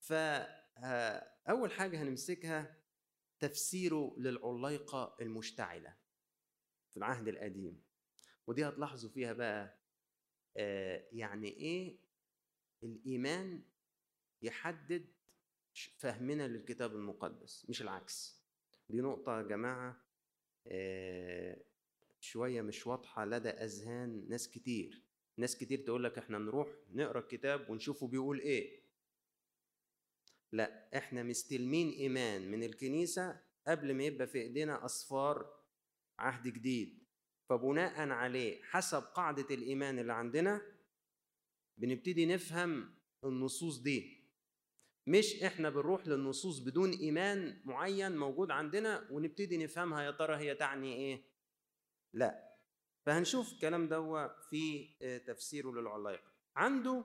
[0.00, 2.76] فأول حاجة هنمسكها
[3.40, 5.96] تفسيره للعليقة المشتعلة
[6.90, 7.82] في العهد القديم.
[8.46, 9.83] ودي هتلاحظوا فيها بقى آه
[11.12, 11.98] يعني إيه
[12.82, 13.62] الإيمان
[14.42, 15.06] يحدد
[15.98, 18.44] فهمنا للكتاب المقدس مش العكس.
[18.90, 20.04] دي نقطة يا جماعة
[20.66, 21.64] آه
[22.20, 25.02] شوية مش واضحة لدى أذهان ناس كتير.
[25.36, 28.84] ناس كتير تقول لك إحنا نروح نقرأ الكتاب ونشوفه بيقول إيه.
[30.52, 35.60] لأ إحنا مستلمين إيمان من الكنيسة قبل ما يبقى في إيدينا اصفار
[36.18, 37.03] عهد جديد.
[37.54, 40.62] فبناء عليه حسب قاعدة الإيمان اللي عندنا
[41.78, 44.24] بنبتدي نفهم النصوص دي.
[45.06, 50.94] مش إحنا بنروح للنصوص بدون إيمان معين موجود عندنا ونبتدي نفهمها يا ترى هي تعني
[50.96, 51.24] إيه؟
[52.12, 52.56] لا.
[53.06, 57.04] فهنشوف الكلام ده في آه، تفسيره للعلايقه عنده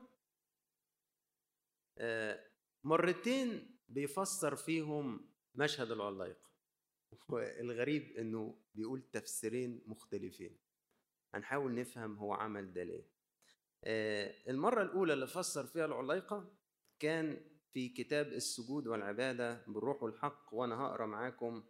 [1.98, 2.46] آه،
[2.84, 6.49] مرتين بيفسر فيهم مشهد العلايقة
[7.30, 10.58] والغريب إنه بيقول تفسيرين مختلفين.
[11.34, 13.04] هنحاول نفهم هو عمل ده ليه.
[13.84, 16.52] آه، المرة الأولى اللي فسر فيها العلايقة
[17.00, 17.42] كان
[17.74, 21.64] في كتاب السجود والعبادة بالروح والحق وأنا هقرأ معاكم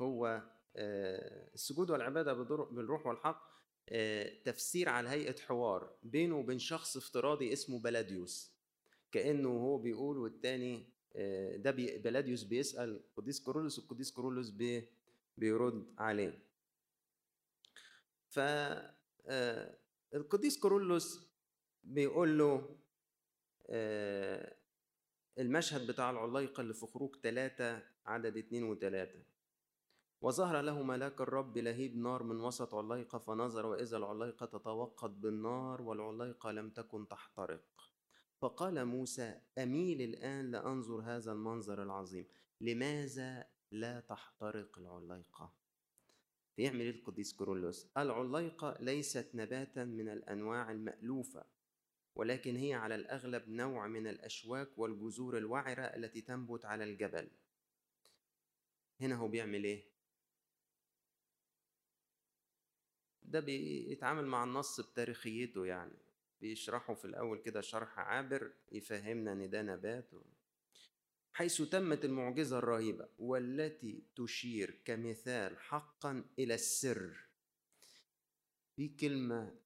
[0.00, 0.42] هو
[0.76, 3.56] آه، السجود والعبادة بالروح والحق
[3.88, 8.56] آه، تفسير على هيئة حوار بينه وبين شخص افتراضي اسمه بلاديوس.
[9.12, 10.95] كأنه هو بيقول والتاني
[11.56, 14.88] ده بلاديوس بيسأل قديس كيرلس والقديس كيرلس بي
[15.38, 16.38] بيرد عليه.
[18.28, 18.38] ف
[19.28, 19.78] آه،
[20.14, 21.26] القديس كيرلس
[21.84, 22.76] بيقول له
[23.68, 24.56] آه،
[25.38, 29.22] المشهد بتاع العليقة اللي في خروج ثلاثة عدد اتنين وتلاتة.
[30.20, 36.50] وظهر له ملاك الرب لهيب نار من وسط عليقة فنظر وإذا العليقة تتوقد بالنار والعليقة
[36.50, 37.64] لم تكن تحترق.
[38.40, 42.26] فقال موسى أميل الآن لأنظر هذا المنظر العظيم.
[42.60, 45.52] لماذا لا تحترق العليقة؟
[46.56, 51.44] فيعمل القديس كورولوس العليقة ليست نباتا من الأنواع المألوفة
[52.14, 57.28] ولكن هي على الأغلب نوع من الأشواك والجذور الوعرة التي تنبت على الجبل.
[59.00, 59.84] هنا هو بيعمل إيه؟
[63.22, 66.05] ده بيتعامل مع النص بتاريخيته يعني.
[66.40, 70.10] بيشرحوا في الأول كده شرح عابر يفهمنا إن ده نبات
[71.32, 77.26] حيث تمت المعجزة الرهيبة والتي تشير كمثال حقا إلى السر.
[78.76, 79.58] في كلمة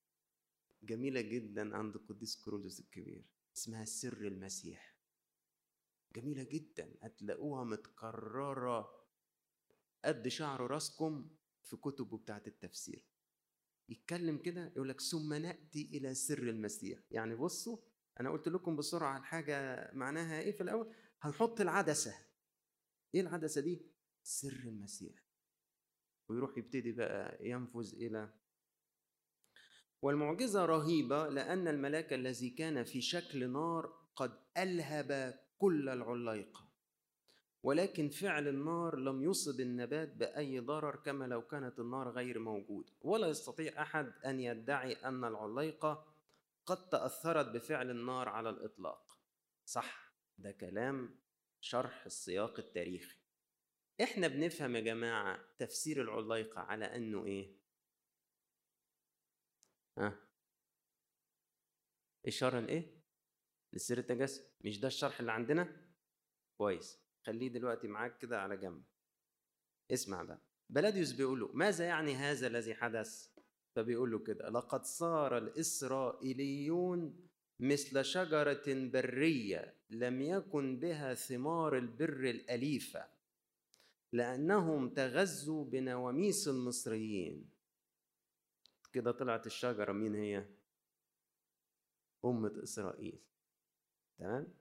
[0.83, 3.24] جميلة جدا عند القديس كرولوس الكبير
[3.56, 4.96] اسمها سر المسيح.
[6.16, 9.06] جميلة جدا هتلاقوها متكررة
[10.04, 11.30] قد شعر راسكم
[11.62, 13.10] في كتبه بتاعت التفسير.
[13.90, 16.98] يتكلم كده يقول لك ثم نأتي إلى سر المسيح.
[17.11, 17.79] يعني بصوا
[18.20, 22.14] أنا قلت لكم بسرعة الحاجة معناها إيه في الأول؟ هنحط العدسة.
[23.14, 23.87] إيه العدسة دي؟
[24.22, 25.14] سر المسيح.
[26.29, 28.35] ويروح يبتدي بقى ينفذ إلى
[30.03, 36.69] والمعجزة رهيبة لأن الملاك الذي كان في شكل نار قد ألهب كل العلايقه
[37.62, 43.29] ولكن فعل النار لم يصب النبات بأي ضرر كما لو كانت النار غير موجودة ولا
[43.29, 46.14] يستطيع أحد أن يدعي أن العليقة
[46.66, 49.18] قد تأثرت بفعل النار على الإطلاق.
[49.64, 51.20] صح ده كلام
[51.61, 53.20] شرح السياق التاريخي.
[54.03, 57.57] إحنا بنفهم يا جماعة تفسير العليقة على أنه إيه؟
[59.99, 60.18] ها؟
[62.27, 63.01] إشارة لإيه؟
[63.73, 65.87] لسر التجسد مش ده الشرح اللي عندنا؟
[66.59, 67.10] كويس.
[67.26, 68.83] خليه دلوقتي معاك كده على جنب.
[69.90, 70.40] اسمع بقى.
[70.70, 73.28] بلاديوس بيقول له ماذا يعني هذا الذي حدث؟
[73.76, 77.28] فبيقول له كده لقد صار الإسرائيليون
[77.61, 83.06] مثل شجرة برية لم يكن بها ثمار البر الأليفة
[84.12, 87.50] لأنهم تغذوا بنواميس المصريين.
[88.92, 90.46] كده طلعت الشجرة مين هي؟
[92.24, 93.20] أمة إسرائيل.
[94.18, 94.60] تمام؟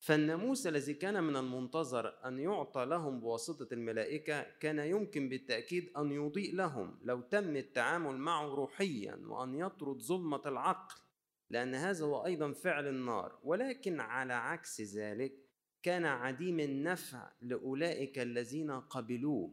[0.00, 6.54] فالناموس الذي كان من المنتظر أن يعطى لهم بواسطة الملائكة كان يمكن بالتأكيد أن يضيء
[6.54, 10.94] لهم لو تم التعامل معه روحيا وأن يطرد ظلمة العقل
[11.50, 13.38] لأن هذا هو أيضا فعل النار.
[13.42, 15.32] ولكن على عكس ذلك
[15.82, 19.52] كان عديم النفع لأولئك الذين قبلوه.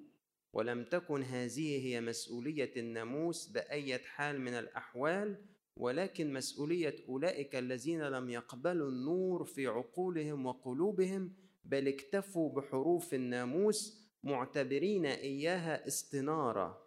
[0.54, 5.46] ولم تكن هذه هي مسؤولية الناموس بأية حال من الأحوال
[5.78, 15.06] ولكن مسؤولية أولئك الذين لم يقبلوا النور في عقولهم وقلوبهم بل اكتفوا بحروف الناموس معتبرين
[15.06, 16.84] إياها استنارة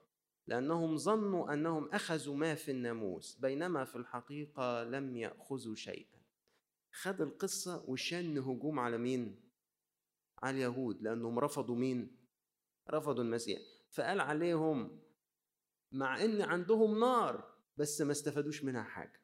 [0.46, 6.16] لأنهم ظنوا أنهم أخذوا ما في الناموس بينما في الحقيقة لم يأخذوا شيئا
[6.92, 9.40] خد القصة وشن هجوم على مين؟
[10.42, 12.16] على اليهود لأنهم رفضوا مين؟
[12.90, 15.00] رفضوا المسيح فقال عليهم
[15.92, 19.20] مع إن عندهم نار بس ما استفادوش منها حاجة.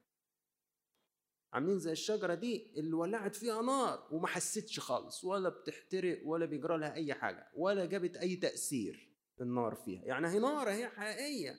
[1.53, 6.79] عاملين زي الشجرة دي اللي ولعت فيها نار وما حسيتش خالص ولا بتحترق ولا بيجرى
[6.79, 10.05] لها أي حاجة ولا جابت أي تأثير النار فيها.
[10.05, 11.59] يعني هي نار هي حقيقية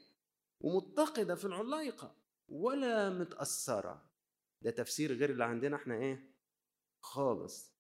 [0.60, 2.16] ومتقدة في العلايقه
[2.48, 4.10] ولا متأثرة.
[4.62, 6.34] ده تفسير غير اللي عندنا إحنا إيه؟
[7.00, 7.74] خالص.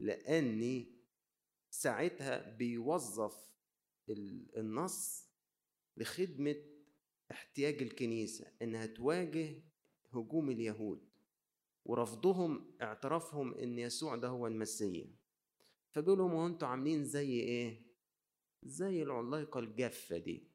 [0.00, 1.00] لاني
[1.70, 3.50] ساعتها بيوظف
[4.56, 5.28] النص
[5.96, 6.79] لخدمة
[7.30, 9.62] احتياج الكنيسة إنها تواجه
[10.12, 11.00] هجوم اليهود
[11.84, 15.06] ورفضهم اعترافهم إن يسوع ده هو المسيح
[15.90, 17.82] فبيقولوا ما أنتوا عاملين زي إيه؟
[18.62, 20.50] زي العلايقة الجافة دي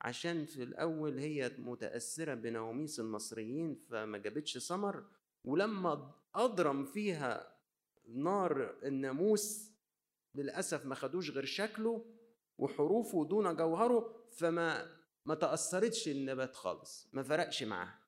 [0.00, 5.04] عشان في الأول هي متأثرة بنواميس المصريين فما جابتش ثمر
[5.44, 7.56] ولما أضرم فيها
[8.08, 9.70] نار الناموس
[10.34, 12.04] للأسف ما خدوش غير شكله
[12.58, 18.04] وحروفه دون جوهره فما ما تأثرتش النبات خالص ما فرقش معاه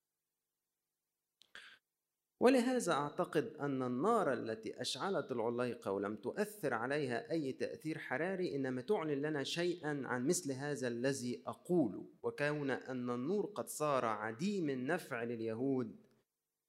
[2.41, 9.23] ولهذا أعتقد أن النار التي أشعلت العليقة ولم تؤثر عليها أي تأثير حراري إنما تعلن
[9.23, 15.97] لنا شيئا عن مثل هذا الذي أقوله وكون أن النور قد صار عديم النفع لليهود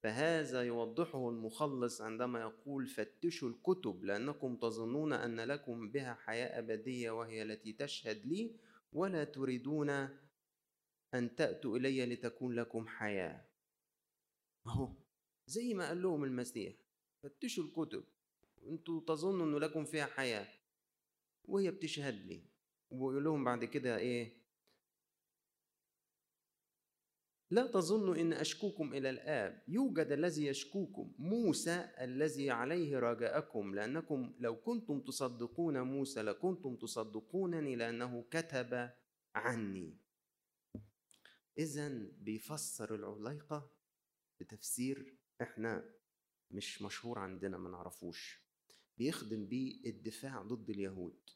[0.02, 7.42] فهذا يوضحه المخلص عندما يقول فتشوا الكتب لأنكم تظنون أن لكم بها حياة أبدية وهي
[7.42, 8.56] التي تشهد لي
[8.92, 10.08] ولا تريدون
[11.14, 13.44] أن تأتوا إلي لتكون لكم حياة.
[14.66, 14.94] أهو
[15.46, 16.74] زي ما قال لهم المسيح
[17.22, 18.04] فتشوا الكتب
[18.66, 20.48] أنتوا تظنوا إنه لكم فيها حياة.
[21.44, 22.42] وهي بتشهد لي.
[22.90, 24.38] ويقول لهم بعد كده إيه؟
[27.50, 29.62] لا تظنوا إن أشكوكم إلى الآب.
[29.68, 38.24] يوجد الذي يشكوكم موسى الذي عليه رجاءكم لأنكم لو كنتم تصدقون موسى لكنتم تصدقونني لأنه
[38.30, 38.90] كتب
[39.34, 39.98] عني.
[41.58, 43.70] إذا بيفسر العليقة
[44.40, 45.94] بتفسير إحنا
[46.50, 48.42] مش مشهور عندنا ما نعرفوش.
[48.98, 51.30] بيخدم بيه الدفاع ضد اليهود.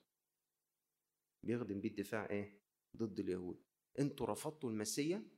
[1.42, 2.60] بيخدم بيه الدفاع إيه؟
[2.96, 3.62] ضد اليهود.
[3.98, 5.28] أنتوا رفضتوا المسيا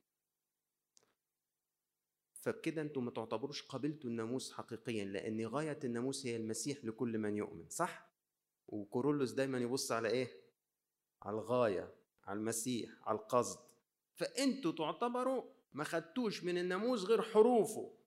[2.33, 7.69] فبكده أنتوا ما تعتبروش قبلتوا الناموس حقيقيا لأن غاية الناموس هي المسيح لكل من يؤمن
[7.69, 8.11] صح؟
[8.67, 10.41] وكورولوس دايما يبص على إيه؟
[11.21, 13.64] على الغاية على المسيح على القصد.
[14.15, 15.43] فأنتوا تعتبروا
[15.73, 17.97] ما خدتوش من الناموس غير حروفه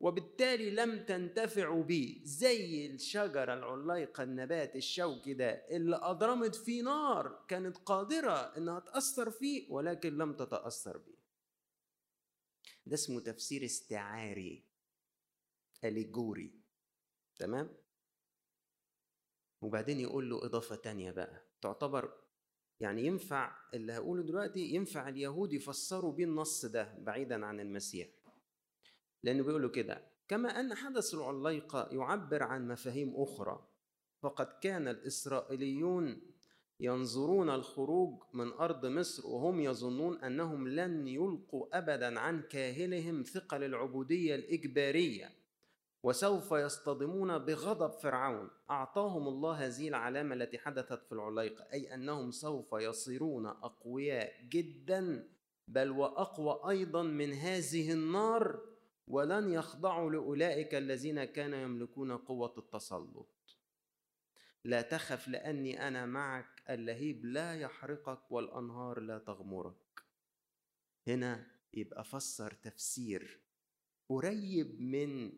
[0.00, 7.76] وبالتالي لم تنتفعوا به زي الشجرة العلايقة النبات الشوكي ده اللي أضرمت فيه نار كانت
[7.76, 11.14] قادرة إنها تأثر فيه ولكن لم تتأثر به
[12.86, 14.64] ده اسمه تفسير استعاري
[15.84, 16.60] أليجوري.
[17.38, 17.76] تمام؟
[19.60, 22.12] وبعدين يقول له إضافة تانية بقى تعتبر
[22.80, 28.08] يعني ينفع اللي هقوله دلوقتي ينفع اليهود يفسروا بيه النص ده بعيدا عن المسيح.
[29.22, 33.68] لأنه بيقولوا كده كما أن حدث العليقة يعبر عن مفاهيم أخرى
[34.22, 36.22] فقد كان الإسرائيليون
[36.80, 44.34] ينظرون الخروج من أرض مصر وهم يظنون أنهم لن يلقوا أبدا عن كاهلهم ثقل العبودية
[44.34, 45.37] الإجبارية.
[46.08, 48.50] وسوف يصطدمون بغضب فرعون.
[48.70, 55.28] أعطاهم الله هذه العلامة التي حدثت في العليقة أي أنهم سوف يصيرون أقوياء جدا
[55.68, 58.60] بل وأقوى أيضا من هذه النار
[59.08, 63.56] ولن يخضعوا لأولئك الذين كانوا يملكون قوة التسلط.
[64.64, 70.02] لا تخف لأني أنا معك اللهيب لا يحرقك والأنهار لا تغمرك.
[71.06, 73.40] هنا يبقى فسر تفسير
[74.08, 75.32] قريب من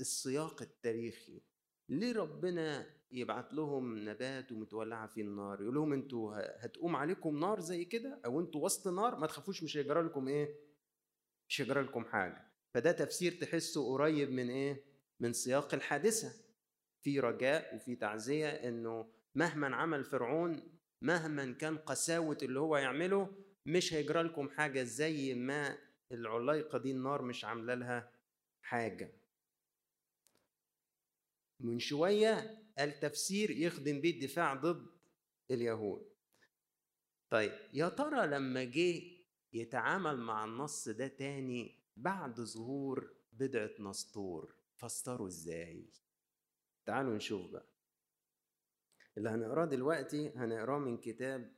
[0.00, 1.42] السياق التاريخي.
[1.88, 6.34] ليه ربنا يبعت لهم نبات ومتولعة فيه النار؟ يقول لهم أنتوا
[6.64, 10.60] هتقوم عليكم نار زي كده أو أنتوا وسط نار؟ ما تخافوش مش هيجرى لكم إيه؟
[11.48, 12.52] مش هيجرى لكم حاجة.
[12.74, 14.84] فده تفسير تحسه قريب من إيه؟
[15.20, 16.32] من سياق الحادثة.
[17.02, 23.34] في رجاء وفي تعزية إنه مهما عمل فرعون مهما كان قساوة اللي هو يعمله
[23.66, 25.78] مش هيجرى لكم حاجة زي ما
[26.12, 28.12] العلايقه دي النار مش عاملة لها
[28.62, 29.19] حاجة.
[31.60, 34.86] من شوية التفسير يخدم بيه الدفاع ضد
[35.50, 36.10] اليهود.
[37.30, 39.02] طيب يا ترى لما جه
[39.52, 45.90] يتعامل مع النص ده تاني بعد ظهور بدعة نسطور فسره إزاي؟
[46.86, 47.66] تعالوا نشوف بقى.
[49.18, 51.56] اللي هنقراه دلوقتي هنقراه من كتاب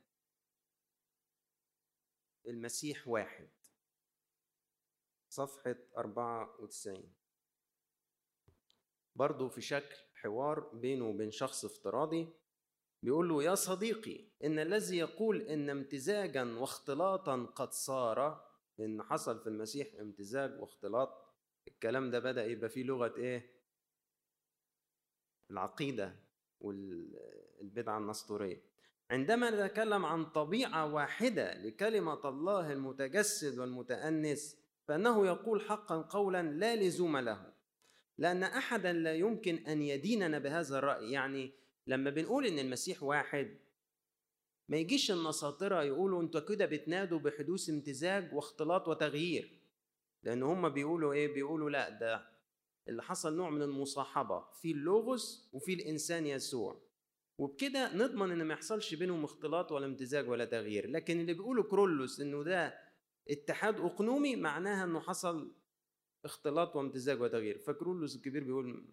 [2.47, 3.49] المسيح واحد
[5.29, 7.13] صفحة 94
[9.15, 12.27] برضه في شكل حوار بينه وبين شخص افتراضي
[13.03, 18.45] بيقول له يا صديقي إن الذي يقول إن امتزاجا واختلاطا قد صار
[18.79, 21.23] إن حصل في المسيح امتزاج واختلاط
[21.67, 23.53] الكلام ده بدأ يبقى فيه لغة إيه؟
[25.51, 26.15] العقيدة
[26.59, 28.61] والبدعة النسطورية
[29.11, 34.57] عندما نتكلم عن طبيعة واحدة لكلمة الله المتجسد والمتأنس
[34.87, 37.52] فإنه يقول حقا قولا لا لزوم له
[38.17, 41.11] لأن أحدا لا يمكن أن يديننا بهذا الرأي.
[41.11, 41.51] يعني
[41.87, 43.57] لما بنقول إن المسيح واحد
[44.69, 49.59] ما يجيش النساطرة يقولوا أنتوا كده بتنادوا بحدوث امتزاج واختلاط وتغيير.
[50.23, 52.25] لأن هم بيقولوا إيه؟ بيقولوا لأ ده
[52.89, 56.81] اللي حصل نوع من المصاحبة في اللوغوس وفي الإنسان يسوع.
[57.37, 60.89] وبكده نضمن إن ما يحصلش بينهم اختلاط ولا امتزاج ولا تغيير.
[60.89, 62.79] لكن اللي بيقوله كرولوس إنه ده
[63.29, 65.55] اتحاد أقنومي معناها إنه حصل
[66.25, 67.57] اختلاط وامتزاج وتغيير.
[67.57, 68.85] فكرولوس الكبير بيقول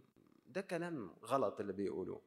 [0.49, 2.23] ده كلام غلط اللي بيقولوه.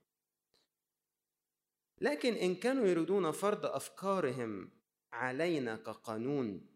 [2.02, 4.72] لكن إن كانوا يريدون فرض أفكارهم
[5.14, 6.68] علينا كقانون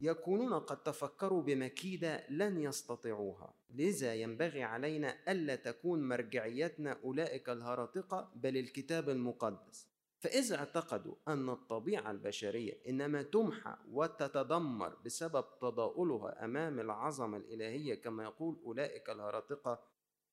[0.00, 3.54] يكونون قد تفكروا بمكيدة لن يستطيعوها.
[3.70, 9.89] لذا ينبغي علينا ألا تكون مرجعيتنا أولئك الهرطقة بل الكتاب المقدس.
[10.20, 18.60] فإذا اعتقدوا أن الطبيعة البشرية إنما تمحى وتتدمر بسبب تضاؤلها أمام العظمة الإلهية كما يقول
[18.64, 19.84] أولئك الهرطقة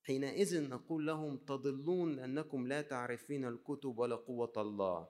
[0.04, 5.10] حينئذ نقول لهم تضلون لأنكم لا تعرفين الكتب ولا قوة الله.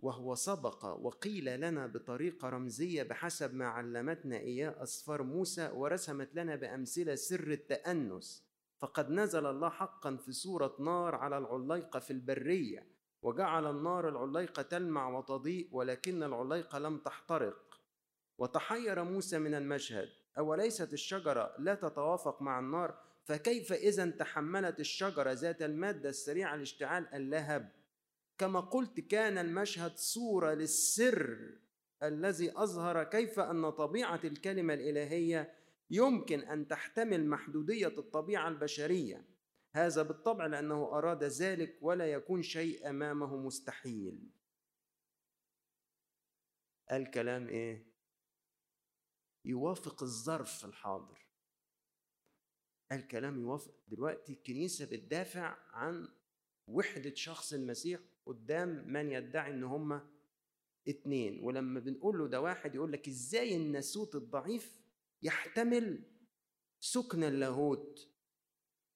[0.00, 7.14] وهو سبق وقيل لنا بطريقة رمزية بحسب ما علمتنا إياه أسفار موسى ورسمت لنا بأمثلة
[7.14, 8.45] سر التأنس.
[8.78, 12.86] فقد نزل الله حقا في صورة نار على العليقة في البرية
[13.22, 17.80] وجعل النار العليقة تلمع وتضيء ولكن العليقة لم تحترق.
[18.38, 20.08] وتحير موسى من المشهد
[20.38, 27.72] أوليست الشجرة لا تتوافق مع النار؟ فكيف إذا تحملت الشجرة ذات المادة السريعة الاشتعال اللهب؟
[28.38, 31.38] كما قلت كان المشهد صورة للسر
[32.02, 35.54] الذي أظهر كيف أن طبيعة الكلمة الإلهية
[35.90, 39.28] يمكن أن تحتمل محدودية الطبيعة البشرية.
[39.74, 44.30] هذا بالطبع لأنه أراد ذلك ولا يكون شيء أمامه مستحيل.
[46.92, 47.86] الكلام إيه؟
[49.44, 51.26] يوافق الظرف الحاضر.
[52.92, 56.08] الكلام يوافق دلوقتي الكنيسة بتدافع عن
[56.66, 60.10] وحدة شخص المسيح قدام من يدعي إن هما
[60.88, 61.44] اتنين.
[61.44, 64.85] ولما بنقول له ده واحد يقول لك إزاي الناسوت الضعيف
[65.22, 66.12] يحتمل
[66.80, 68.12] سكن اللاهوت.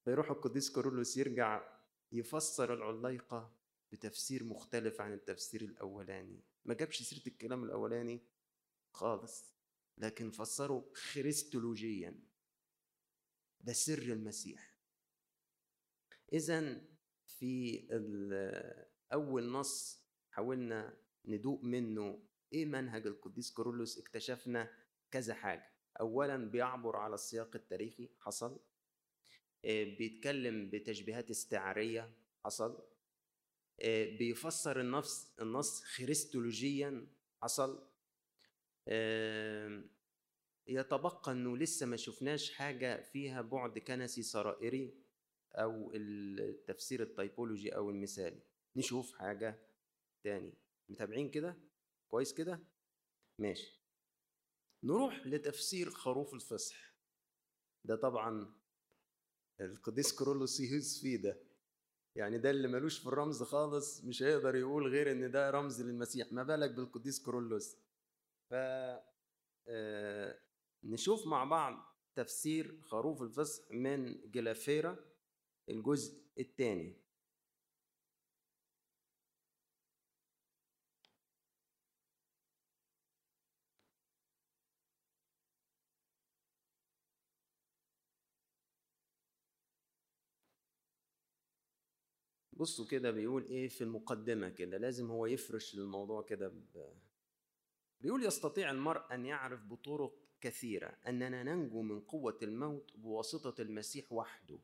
[0.04, 1.80] فيروح القديس كارولوس يرجع
[2.12, 3.56] يفسر العليقة
[3.92, 6.44] بتفسير مختلف عن التفسير الأولاني.
[6.64, 8.26] ما جابش سيرة الكلام الأولاني
[8.92, 9.54] خالص
[9.98, 12.20] لكن فسره خريستولوجيا.
[13.60, 14.76] ده سر المسيح.
[16.32, 16.80] إذا
[17.26, 17.86] في
[19.12, 24.70] أول نص حاولنا ندوق منه إيه منهج القديس كارولوس اكتشفنا
[25.10, 25.79] كذا حاجة.
[26.00, 28.60] اولا بيعبر على السياق التاريخي حصل.
[29.64, 32.12] آه، بيتكلم بتشبيهات استعارية
[32.44, 32.82] حصل.
[33.80, 37.06] آه، بيفسر النص النص خريستولوجيا
[37.42, 37.90] حصل.
[40.66, 44.94] يتبقى إنه لسه ما شفناش حاجة فيها بعد كنسي سرائري
[45.54, 48.40] أو التفسير التيبولوجي أو المثالي.
[48.76, 49.58] نشوف حاجة
[50.24, 50.54] تاني.
[50.88, 51.56] متابعين كده؟
[52.08, 52.60] كويس كده؟
[53.38, 53.79] ماشي.
[54.82, 56.94] نروح لتفسير خروف الفصح
[57.84, 58.54] ده طبعا
[59.60, 61.40] القديس كرولوس يهز فيه ده.
[62.16, 66.32] يعني ده اللي ملوش في الرمز خالص مش هيقدر يقول غير إن ده رمز للمسيح.
[66.32, 67.76] ما بالك بالقديس كرولوس؟
[68.50, 68.54] ف
[69.68, 70.38] آه،
[70.84, 74.96] نشوف مع بعض تفسير خروف الفصح من جلافيرا
[75.68, 76.96] الجزء الثاني.
[92.60, 96.92] بصوا كده بيقول إيه في المقدمة كده لازم هو يفرش الموضوع كده ب...
[98.00, 104.58] بيقول يستطيع المرء أن يعرف بطرق كثيرة أننا ننجو من قوة الموت بواسطة المسيح وحده.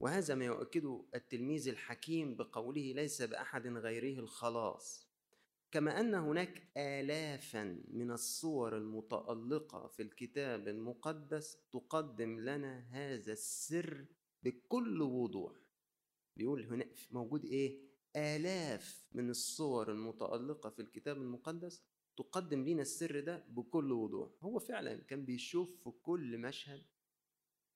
[0.00, 5.08] وهذا ما يؤكده التلميذ الحكيم بقوله ليس بأحد غيره الخلاص
[5.72, 14.04] كما أن هناك آلافا من الصور المتألقة في الكتاب المقدس تقدم لنا هذا السر
[14.42, 15.69] بكل وضوح.
[16.36, 21.82] بيقول هنا موجود إيه؟ آلاف من الصور المتألقة في الكتاب المقدس
[22.16, 24.30] تقدم لنا السر ده بكل وضوح.
[24.42, 26.82] هو فعلا كان بيشوف في كل مشهد.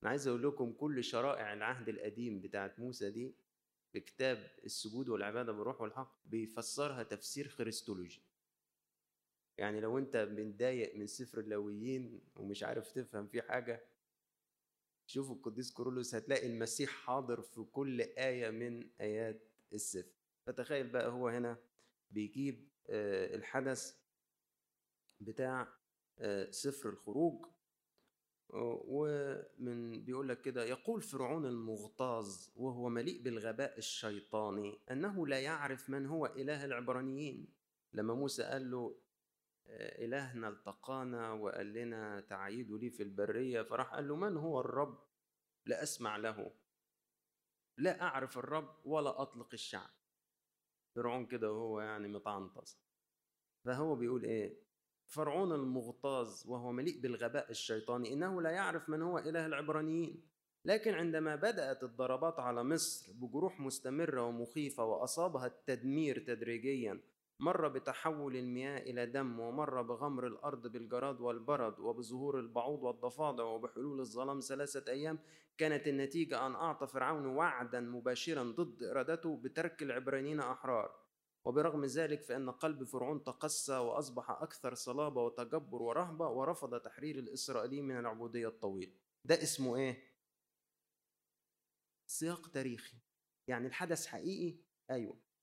[0.03, 3.35] أنا عايز أقول لكم كل شرائع العهد القديم بتاعت موسى دي
[3.93, 8.23] في كتاب السجود والعبادة بالروح والحق بيفسرها تفسير خريستولوجي.
[9.59, 13.85] يعني لو أنت متضايق من سفر اللاويين ومش عارف تفهم فيه حاجة
[15.07, 20.13] شوف القديس كورولوس هتلاقي المسيح حاضر في كل آية من آيات السفر.
[20.47, 21.59] فتخيل بقى هو هنا
[22.11, 23.97] بيجيب آه، الحدث
[25.21, 25.69] بتاع
[26.19, 27.47] آه، سفر الخروج.
[28.57, 36.07] ومن بيقول لك كده يقول فرعون المغتاظ وهو مليء بالغباء الشيطاني أنه لا يعرف من
[36.07, 37.49] هو إله العبرانيين.
[37.93, 38.97] لما موسى قال له
[39.69, 44.99] إلهنا التقانا وقال لنا تعيدوا لي في البرية فراح قال له من هو الرب؟
[45.67, 46.53] لا أسمع له.
[47.79, 49.91] لا أعرف الرب ولا أطلق الشعب.
[50.95, 52.79] فرعون كده وهو يعني متعنطس.
[53.65, 54.65] فهو بيقول إيه؟
[55.07, 60.29] فرعون المغتاظ وهو مليء بالغباء الشيطاني إنه لا يعرف من هو إله العبرانيين.
[60.65, 67.01] لكن عندما بدأت الضربات على مصر بجروح مستمرة ومخيفة وأصابها التدمير تدريجيا
[67.45, 74.41] مر بتحول المياه إلى دم ومر بغمر الأرض بالجراد والبرد وبظهور البعوض والضفادع وبحلول الظلام
[74.41, 75.19] ثلاثة أيام.
[75.59, 81.05] كانت النتيجة أن أعطى فرعون وعدا مباشرا ضد إرادته بترك العبرانيين أحرار.
[81.45, 87.99] وبرغم ذلك فإن قلب فرعون تقسى وأصبح أكثر صلابة وتجبر ورهبة ورفض تحرير الإسرائيليين من
[87.99, 88.93] العبودية الطويلة.
[89.25, 90.03] ده اسمه إيه؟
[92.07, 92.97] سياق تاريخي.
[93.49, 94.59] يعني الحدث حقيقي؟
[94.91, 95.34] أيوه.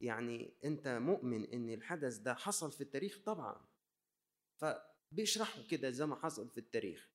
[0.00, 3.56] يعني أنت مؤمن إن الحدث ده حصل في التاريخ؟ طبعا.
[4.56, 7.10] فبيشرحوا كده زي ما حصل في التاريخ.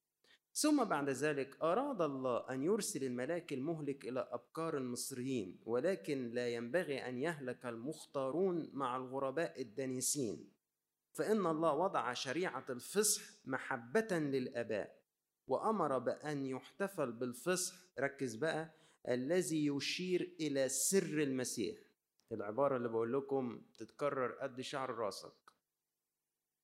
[0.53, 7.09] ثم بعد ذلك أراد الله أن يرسل الملاك المهلك إلى أبكار المصريين ولكن لا ينبغي
[7.09, 10.51] أن يهلك المختارون مع الغرباء الدنيسين.
[11.13, 15.01] فإن الله وضع شريعة الفصح محبة للآباء
[15.47, 17.75] وأمر بأن يحتفل بالفصح.
[17.99, 18.73] ركز بقى
[19.07, 21.77] الذي يشير إلى سر المسيح.
[22.32, 25.45] العبارة اللي بقول لكم تتكرر قد شعر راسك.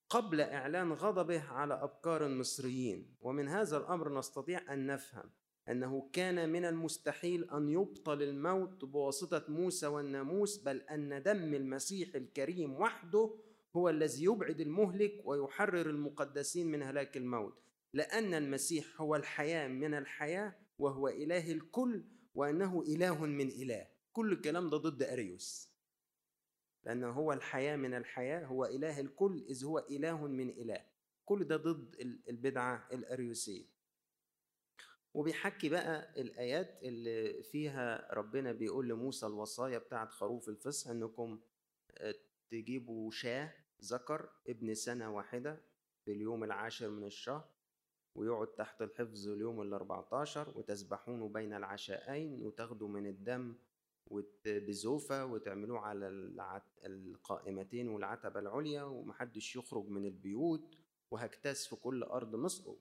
[0.09, 5.32] قبل إعلان غضبه على أبكار المصريين ومن هذا الأمر نستطيع أن نفهم
[5.70, 12.74] أنه كان من المستحيل أن يبطل الموت بواسطة موسى والناموس بل أن دم المسيح الكريم
[12.74, 13.36] وحده
[13.76, 17.64] هو الذي يبعد المهلك ويحرر المقدسين من هلاك الموت.
[17.93, 22.03] لأن المسيح هو الحياة من الحياة وهو إله الكل
[22.36, 23.88] وأنه إله من إله.
[24.14, 25.72] كل الكلام ده ضد أريوس.
[26.84, 30.86] لأنه هو الحياة من الحياة هو إله الكل إذ هو إله من إله.
[31.26, 31.95] كل ده ضد
[32.30, 33.66] البدعة الأريوسية.
[35.14, 41.39] وبيحكي بقى الآيات اللي فيها ربنا بيقول لموسى الوصايا بتاعت خروف الفصح إنكم
[41.97, 42.16] آه،
[42.49, 43.53] تجيبوا شاه
[43.84, 45.62] ذكر ابن سنة واحدة
[46.05, 47.49] في اليوم العاشر من الشهر
[48.16, 53.55] ويقعد تحت الحفظ اليوم الأربعتاشر وتسبحونه بين العشاءين وتاخدوا من الدم
[54.45, 56.07] بزوفة وتعملوه على
[56.86, 60.78] القائمتين والعتبة العليا ومحدش يخرج من البيوت
[61.12, 62.74] وهجتاز في كل أرض مصر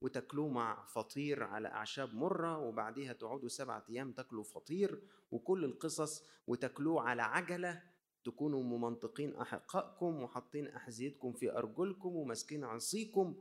[0.00, 7.02] وتاكلوه مع فطير على أعشاب مرة وبعديها تقعدوا سبعة أيام تاكلوا فطير وكل القصص وتاكلوه
[7.02, 7.82] على عجلة
[8.24, 13.34] تكونوا ممنطقين أحقائكم وحاطين أحذيتكم في أرجلكم وماسكين عصيكم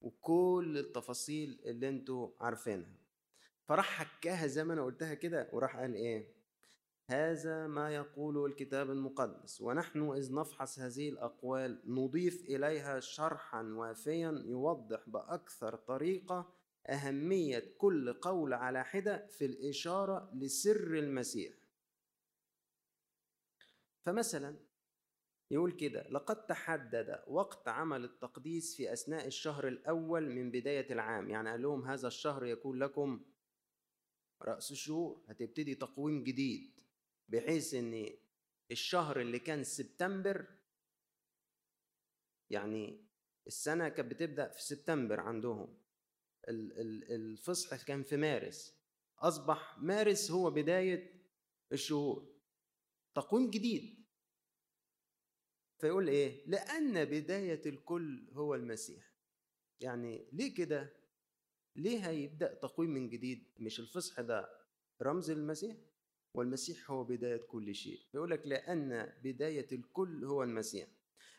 [0.00, 2.96] وكل التفاصيل اللي أنتوا عارفينها.
[3.64, 6.35] فراح حكاها زي ما أنا قلتها كده وراح قال إيه؟
[7.08, 9.60] هذا ما يقوله الكتاب المقدس.
[9.60, 16.52] ونحن إذ نفحص هذه الأقوال نضيف إليها شرحا وافيا يوضح بأكثر طريقة
[16.86, 21.54] أهمية كل قول على حدة في الإشارة لسر المسيح.
[24.02, 24.56] فمثلا
[25.50, 31.30] يقول كده لقد تحدد وقت عمل التقديس في أثناء الشهر الأول من بداية العام.
[31.30, 33.24] يعني قال لهم هذا الشهر يكون لكم
[34.42, 36.85] رأس الشهور هتبتدي تقويم جديد.
[37.28, 38.10] بحيث إن
[38.70, 40.46] الشهر اللي كان سبتمبر
[42.50, 43.06] يعني
[43.46, 45.78] السنة كانت بتبدأ في سبتمبر عندهم
[46.48, 48.76] ال- ال- الفصح كان في مارس
[49.18, 51.22] أصبح مارس هو بداية
[51.72, 52.36] الشهور
[53.14, 54.04] تقويم جديد
[55.78, 59.12] فيقول إيه؟ لأن بداية الكل هو المسيح
[59.80, 60.96] يعني ليه كده؟
[61.76, 64.48] ليه هيبدأ تقويم من جديد؟ مش الفصح ده
[65.02, 65.76] رمز المسيح؟
[66.36, 68.00] والمسيح هو بداية كل شيء.
[68.14, 70.88] يقول لك لأن بداية الكل هو المسيح.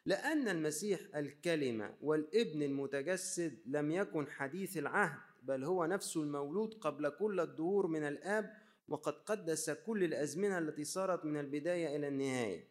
[0.06, 7.40] لأن المسيح الكلمة والابن المتجسد لم يكن حديث العهد بل هو نفسه المولود قبل كل
[7.40, 8.54] الدهور من الآب
[8.88, 12.68] وقد قدس كل الأزمنة التي صارت من البداية إلى النهاية.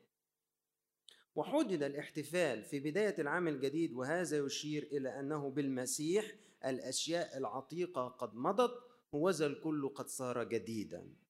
[1.35, 8.74] وحدد الاحتفال في بداية العام الجديد وهذا يشير إلى أنه بالمسيح الأشياء العتيقة قد مضت
[9.12, 11.26] وذا الكل قد صار جديدا.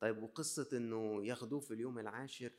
[0.00, 2.52] طيب وقصة إنه ياخدوه في اليوم العاشر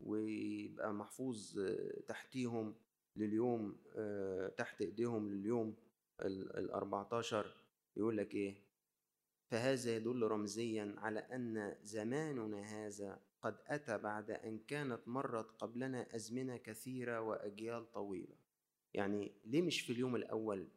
[0.00, 1.60] ويبقى محفوظ
[2.06, 2.74] تحتيهم
[3.16, 5.76] لليوم آه، تحت إيديهم لليوم
[6.20, 7.56] ال ال 14
[7.96, 8.64] يقول لك إيه؟
[9.50, 16.56] فهذا يدل رمزيا على أن زماننا هذا قد أتى بعد أن كانت مرت قبلنا أزمنة
[16.56, 18.36] كثيرة وأجيال طويلة.
[18.94, 20.68] يعني ليه مش في اليوم الأول؟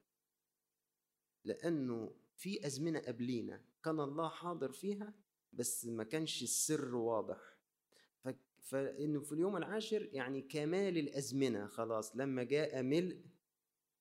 [1.45, 5.14] لأنه في أزمنة قبلينا كان الله حاضر فيها
[5.54, 7.38] بس ما كانش السر واضح.
[8.24, 8.30] ف...
[8.62, 13.22] فإنه في اليوم العاشر يعني كمال الأزمنة خلاص لما جاء ملء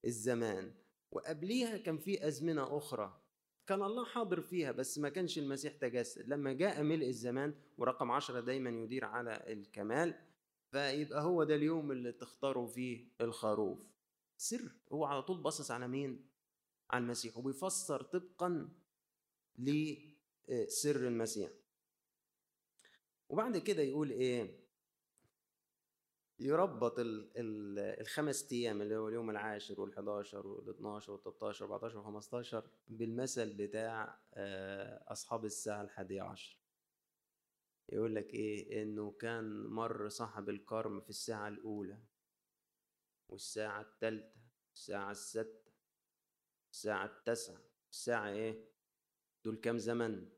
[0.04, 0.74] الزمان.
[1.10, 3.20] وقبليها كان في أزمنة أخرى
[3.66, 6.28] كان الله حاضر فيها بس ما كانش المسيح تجسد.
[6.28, 10.14] لما جاء ملء الزمان ورقم عشرة دايما يدير على الكمال
[10.70, 13.78] فيبقى هو ده اليوم اللي تختاروا فيه الخروف.
[14.36, 16.26] سر هو على طول باصص على مين؟
[16.90, 18.68] على المسيح وبيفسر طبقا
[20.48, 21.50] لسر المسيح.
[23.28, 24.66] وبعد كده يقول إيه؟
[26.38, 32.56] يربط ال ال الخمس أيام اللي هو اليوم العاشر وال11 وال12 وال13 و14 و15
[32.88, 36.58] بالمثل بتاع آه، أصحاب الساعة الحادية عشر.
[37.88, 41.98] يقول لك إيه؟ إنه كان مر صاحب الكرم في الساعة الأولى
[43.28, 44.32] والساعة الثالثه
[44.74, 45.66] الساعة السادسه
[46.72, 48.68] الساعة التاسعة الساعة إيه؟
[49.44, 50.35] دول كام زمن؟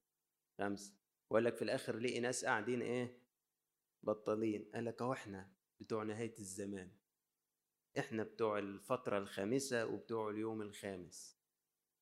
[0.59, 0.95] خمسه
[1.31, 3.19] وقال لك في الآخر لقي ناس قاعدين إيه
[4.03, 6.91] بطالين قال لك أهو إحنا بتوع نهاية الزمان.
[7.99, 11.39] إحنا بتوع الفترة الخامسة وبتوع اليوم الخامس.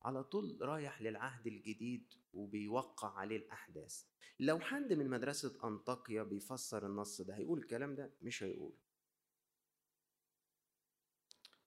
[0.01, 4.03] على طول رايح للعهد الجديد وبيوقع عليه الأحداث.
[4.39, 8.73] لو حد من مدرسة أنطاكيا بيفسر النص ده هيقول الكلام ده؟ مش هيقول.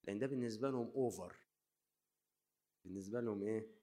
[0.04, 1.36] لأن ده بالنسبة لهم اوفر
[2.84, 3.74] بالنسبة لهم إيه؟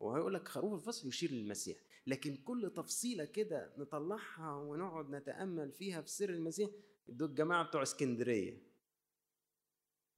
[0.00, 1.78] وهيقول لك خروف الفصل يشير للمسيح.
[2.06, 6.70] لكن كل تفصيلة كده نطلعها ونقعد نتأمل فيها في سر المسيح
[7.08, 8.62] دول الجماعة بتوع اسكندرية.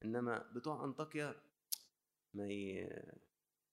[0.05, 1.35] إنما بتوع أنطاكيا
[2.33, 2.89] ما ي...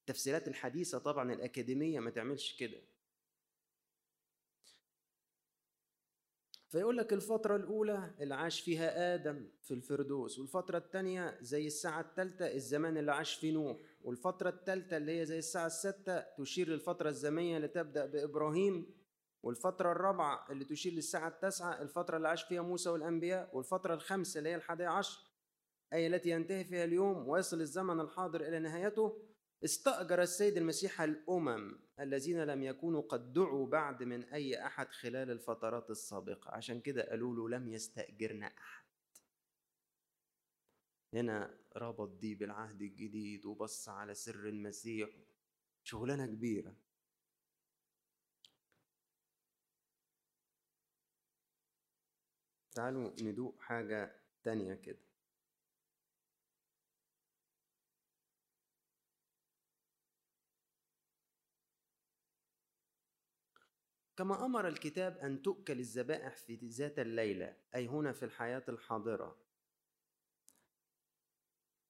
[0.01, 2.81] التفسيرات الحديثة طبعا الأكاديمية ما تعملش كده.
[6.69, 12.55] فيقول لك الفترة الأولى اللي عاش فيها آدم في الفردوس والفترة الثانية زي الساعة الثالثة
[12.55, 13.77] الزمان اللي عاش فيه نوح.
[14.05, 18.87] والفترة الثالثة اللي هي زي الساعة الستة تشير للفترة الزمنية اللي تبدأ بإبراهيم
[19.43, 24.51] والفترة الرابعة اللي تشير للساعة التاسعة الفترة اللي عاش فيها موسى والأنبياء والفترة الخامسة اللي
[24.51, 25.21] هي الحادية عشر
[25.93, 29.23] أي التي ينتهي فيها اليوم ويصل الزمن الحاضر إلى نهايته
[29.65, 35.91] استأجر السيد المسيح الأمم الذين لم يكونوا قد دعوا بعد من أي أحد خلال الفترات
[35.91, 36.51] السابقة.
[36.51, 38.84] عشان كده قالوا له لم يستأجرنا أحد.
[41.15, 45.11] هنا ربط دي بالعهد الجديد وبص على سر المسيح.
[45.85, 46.75] شغلانة كبيرة.
[52.75, 54.99] تعالوا ندوق حاجة تانية كده.
[64.17, 69.44] كما أمر الكتاب أن تؤكل الذبائح في ذات الليلة أي هنا في الحياة الحاضرة.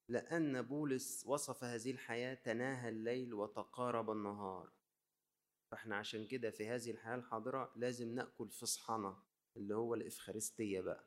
[0.09, 4.73] لأن بولس وصف هذه الحياة تناهى الليل وتقارب النهار.
[5.71, 9.17] فإحنا عشان كده في هذه الحياة الحاضرة لازم نأكل فصحنة
[9.57, 11.05] اللي هو الإفخارستية بقى.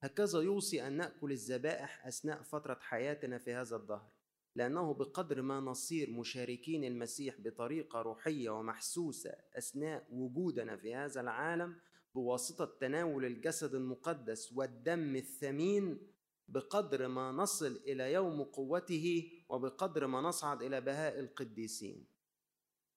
[0.00, 4.10] هكذا يوصي أن نأكل الذبائح أثناء فترة حياتنا في هذا الدهر
[4.56, 11.76] لأنه بقدر ما نصير مشاركين المسيح بطريقة روحية ومحسوسة أثناء وجودنا في هذا العالم
[12.14, 15.98] بواسطة تناول الجسد المقدس والدم الثمين
[16.48, 22.06] بقدر ما نصل إلى يوم قوته وبقدر ما نصعد إلى بهاء القديسين.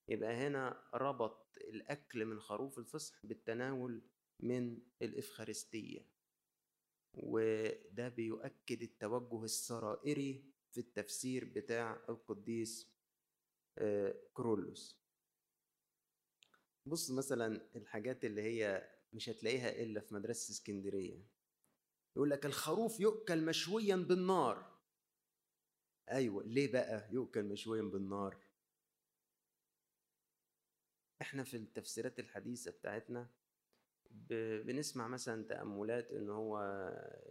[0.10, 4.02] يبقى هنا ربط الأكل من خروف الفصح بالتناول
[4.40, 6.06] من الإفخارستية.
[7.14, 12.88] وده بيؤكد التوجه السرائري في التفسير بتاع القديس
[13.78, 14.98] آه، كرولوس.
[16.86, 21.37] بص مثلا الحاجات اللي هي مش هتلاقيها إلا في مدرسة اسكندرية.
[22.18, 24.78] يقول لك الخروف يؤكل مشويا بالنار.
[26.12, 28.38] أيوة ليه بقى يؤكل مشويا بالنار؟
[31.22, 33.30] إحنا في التفسيرات الحديثة بتاعتنا
[34.66, 36.58] بنسمع مثلا تأملات إن هو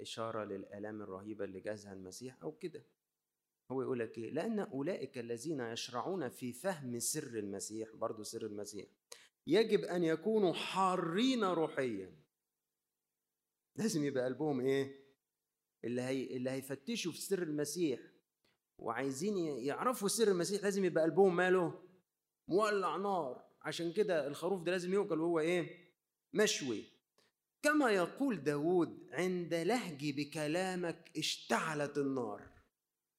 [0.00, 2.82] إشارة للآلام الرهيبة اللي جازها المسيح أو كده.
[3.70, 8.86] هو يقول لك إيه؟ لأن أولئك الذين يشرعون في فهم سر المسيح برضو سر المسيح
[9.46, 12.25] يجب أن يكونوا حارين روحيا.
[13.78, 15.06] لازم يبقى قلبهم إيه؟
[15.84, 18.00] اللي هي اللي هيفتشوا في سر المسيح.
[18.78, 21.82] وعايزين يعرفوا سر المسيح لازم يبقى قلبهم ماله؟
[22.48, 23.46] مولع نار.
[23.62, 25.92] عشان كده الخروف ده لازم يؤكل وهو إيه؟
[26.34, 26.84] مشوي.
[27.62, 32.52] كما يقول داود عند لهجي بكلامك اشتعلت النار.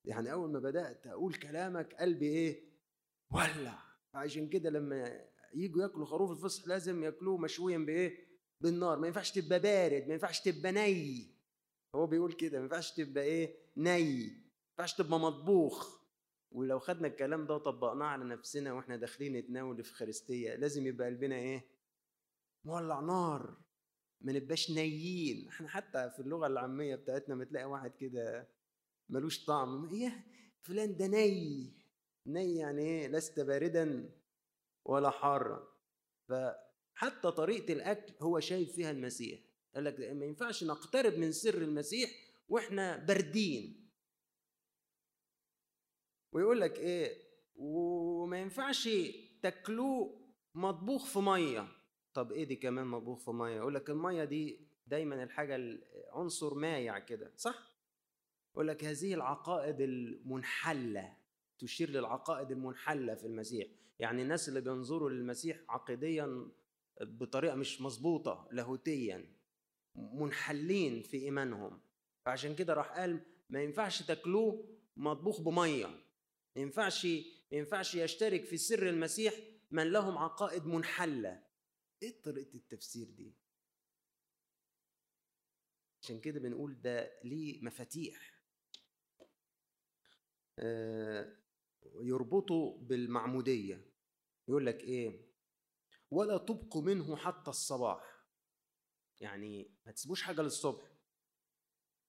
[0.05, 2.69] يعني أول ما بدأت أقول كلامك قلبي إيه؟
[3.31, 3.83] ولع.
[4.13, 8.26] عشان كده لما يجوا ياكلوا خروف الفصح لازم ياكلوه مشويا بإيه؟
[8.61, 11.27] بالنار ما ينفعش تبقى بارد ما ينفعش تبقى ني.
[11.95, 13.83] هو بيقول كده ما ينفعش تبقى إيه؟ ني
[14.27, 14.33] ما
[14.71, 15.97] ينفعش تبقى مطبوخ.
[16.51, 21.35] ولو خدنا الكلام ده وطبقناه على نفسنا وإحنا داخلين نتناول في خريستية لازم يبقى قلبنا
[21.35, 21.65] إيه؟
[22.65, 23.57] مولع نار.
[24.21, 25.47] ما نبقاش نيين.
[25.47, 28.47] إحنا حتى في اللغة العامية بتاعتنا ما تلاقي واحد كده
[29.09, 29.89] ملوش طعم.
[29.93, 30.25] إيه؟
[30.61, 31.73] فلان ده ني.
[32.25, 34.09] ني يعني إيه؟ لست باردا
[34.85, 35.67] ولا حارا.
[36.97, 39.39] فحتى طريقة الأكل هو شايف فيها المسيح.
[39.75, 42.09] قال لك ما ينفعش نقترب من سر المسيح
[42.49, 43.89] وإحنا باردين.
[46.31, 47.17] ويقول لك إيه؟
[47.55, 48.89] وما ينفعش
[49.41, 50.21] تاكلوه
[50.55, 51.67] مطبوخ في مية.
[52.13, 55.79] طب إيه دي كمان مطبوخ في مية؟ يقول لك المية دي دايما الحاجة
[56.13, 57.77] عنصر مايع كده صح؟
[58.53, 61.17] يقول لك هذه العقائد المنحلة
[61.59, 63.67] تشير للعقائد المنحلة في المسيح.
[63.99, 66.51] يعني الناس اللي بينظروا للمسيح عقيديا
[67.01, 69.37] بطريقة مش مظبوطة لاهوتيا
[69.95, 71.81] منحلين في إيمانهم.
[72.25, 75.85] فعشان كده راح قال ما ينفعش تاكلوه مطبوخ بمية.
[76.55, 77.05] ما ينفعش
[77.51, 79.33] ما ينفعش يشترك في سر المسيح
[79.71, 81.43] من لهم عقائد منحلة.
[82.03, 83.33] إيه طريقة التفسير دي؟
[86.01, 88.33] عشان كده بنقول ده ليه مفاتيح.
[90.59, 91.37] آه
[92.01, 93.91] يربطه بالمعمودية.
[94.47, 95.26] يقول لك إيه؟
[96.11, 98.25] ولا تبقوا منه حتى الصباح.
[99.19, 100.97] يعني ما تسيبوش حاجة للصبح.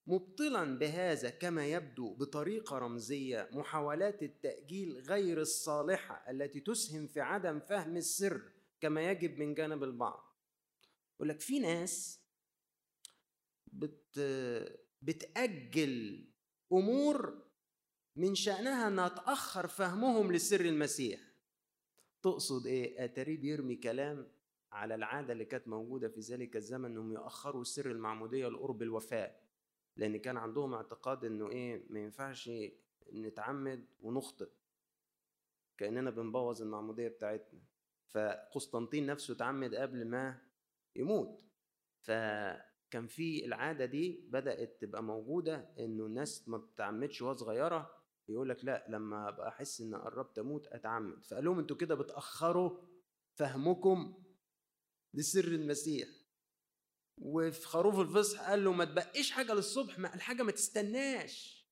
[0.06, 7.96] مبطلا بهذا كما يبدو بطريقة رمزية محاولات التأجيل غير الصالحة التي تسهم في عدم فهم
[7.96, 10.36] السر كما يجب من جانب البعض.
[11.14, 12.20] يقول لك في ناس
[13.66, 14.18] بت
[15.02, 16.26] بتأجل
[16.72, 17.44] أمور
[18.16, 21.27] من شأنها أنها تأخر فهمهم لسر المسيح.
[22.32, 24.28] تقصد إيه؟ أتاري بيرمي كلام
[24.72, 29.34] على العادة اللي كانت موجودة في ذلك الزمن أنهم يأخروا سر المعمودية لقرب الوفاة
[29.96, 32.50] لأن كان عندهم اعتقاد أنه إيه؟ ما ينفعش
[33.12, 34.48] نتعمد ونخطئ.
[35.78, 37.60] كأننا بنبوظ المعمودية بتاعتنا.
[38.08, 40.38] فقسطنطين نفسه اتعمد قبل ما
[40.96, 41.44] يموت.
[42.00, 47.97] فكان في العادة دي بدأت تبقى موجودة إنه الناس ما بتتعمدش وهي صغيرة
[48.28, 51.26] يقول لك لا لما أبقى أحس إن قربت أموت أتعمد.
[51.26, 52.80] فقال لهم أنتوا كده بتأخروا
[53.34, 54.22] فهمكم
[55.14, 56.08] لسر المسيح.
[57.18, 61.66] وفي خروف الفصح قال له ما تبقيش حاجة للصبح ما الحاجة ما تستناش.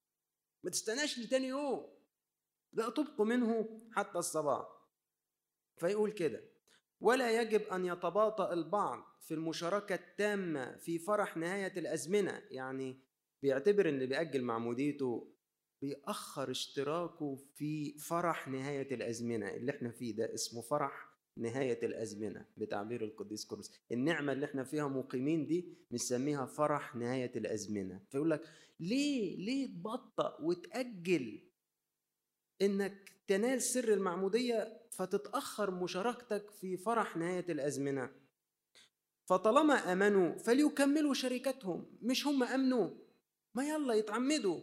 [0.63, 1.97] ما تستناش لتاني يوم.
[2.73, 4.67] لا تبقوا منه حتى الصباح.
[5.77, 6.45] فيقول كده
[7.01, 12.43] ولا يجب أن يتباطأ البعض في المشاركة التامة في فرح نهاية الأزمنة.
[12.51, 13.01] يعني
[13.43, 15.36] بيعتبر إن بيأجل معموديته
[15.83, 23.05] بيأخر اشتراكه في فرح نهاية الأزمنة اللي إحنا فيه ده اسمه فرح نهاية الأزمنة بتعبير
[23.05, 28.01] القديس كورس النعمة اللي إحنا فيها مقيمين دي بنسميها فرح نهاية الأزمنة.
[28.11, 28.43] فيقول لك
[28.81, 31.43] ليه ليه تبطأ وتأجل
[32.63, 38.11] إنك تنال سر المعمودية فتتأخر مشاركتك في فرح نهاية الأزمنة؟
[39.27, 42.91] فطالما آمنوا فليكملوا شركتهم مش هم أمنوا.
[43.55, 44.61] ما يلا يتعمدوا.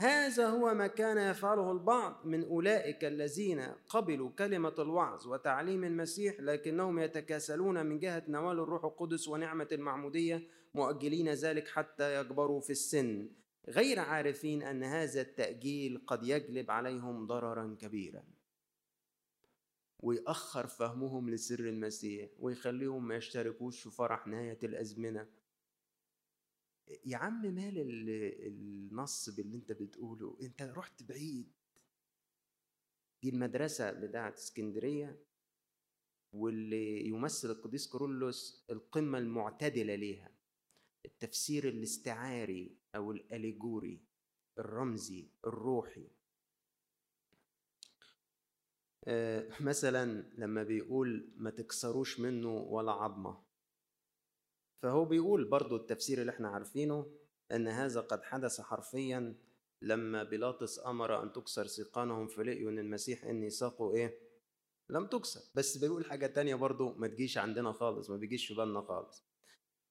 [0.00, 6.98] هذا هو ما كان يفعله البعض من أولئك الذين قبلوا كلمة الوعظ وتعليم المسيح لكنهم
[6.98, 13.28] يتكاسلون من جهة نوال الروح القدس ونعمة المعمودية مؤجلين ذلك حتى يكبروا في السن.
[13.68, 18.24] غير عارفين أن هذا التأجيل قد يجلب عليهم ضررا كبيرا.
[20.00, 25.26] ويأخر فهمهم لسر المسيح ويخليهم ما يشتركوش في فرح نهاية الأزمنة.
[27.04, 27.78] يا عم مال
[28.46, 31.52] النص باللي انت بتقوله؟ انت رحت بعيد.
[33.22, 35.24] دي المدرسة بتاعت اسكندرية
[36.32, 40.30] واللي يمثل القديس كورولوس القمة المعتدلة ليها.
[41.04, 44.00] التفسير الاستعاري أو الأليجوري
[44.58, 46.08] الرمزي الروحي.
[49.04, 53.45] آه، مثلا لما بيقول ما تكسروش منه ولا عظمة.
[54.82, 57.12] فهو بيقول برضو التفسير اللي إحنا عارفينه
[57.52, 59.34] إن هذا قد حدث حرفيا
[59.82, 64.18] لما بيلاطس أمر أن تكسر سيقانهم فلقيوا المسيح ان ساقه إيه؟
[64.88, 65.40] لم تكسر.
[65.54, 69.24] بس بيقول حاجة تانية برضو ما تجيش عندنا خالص ما بيجيش في بالنا خالص.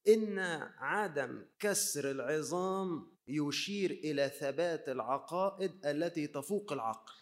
[0.08, 0.38] إن
[0.78, 7.12] عدم كسر العظام يشير إلى ثبات العقائد التي تفوق العقل.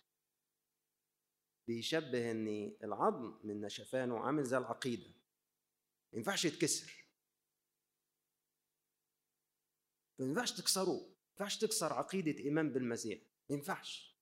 [1.69, 5.07] بيشبه إن العظم من نشفانه عامل زي العقيدة.
[6.13, 7.04] ما ينفعش يتكسر.
[10.25, 13.19] ما ينفعش تكسره ما ينفعش تكسر عقيدة ايمان بالمسيح
[13.51, 14.17] ما ينفعش.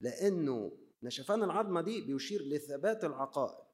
[0.00, 3.66] لأنه نشفان العظمة دي بيشير لثبات العقائد.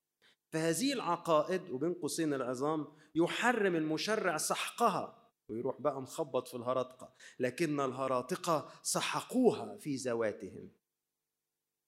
[0.52, 7.14] فهذه العقائد وبين قوسين العظام يحرم المشرع سحقها ويروح بقى مخبط في الهرطقة.
[7.38, 10.70] لكن الهراطقه سحقوها في ذواتهم.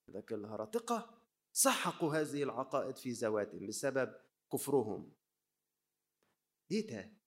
[0.08, 1.20] لكن الهرطقة
[1.52, 4.14] سحقوا هذه العقائد في ذواتهم بسبب
[4.52, 5.12] كفرهم.
[6.70, 7.19] ده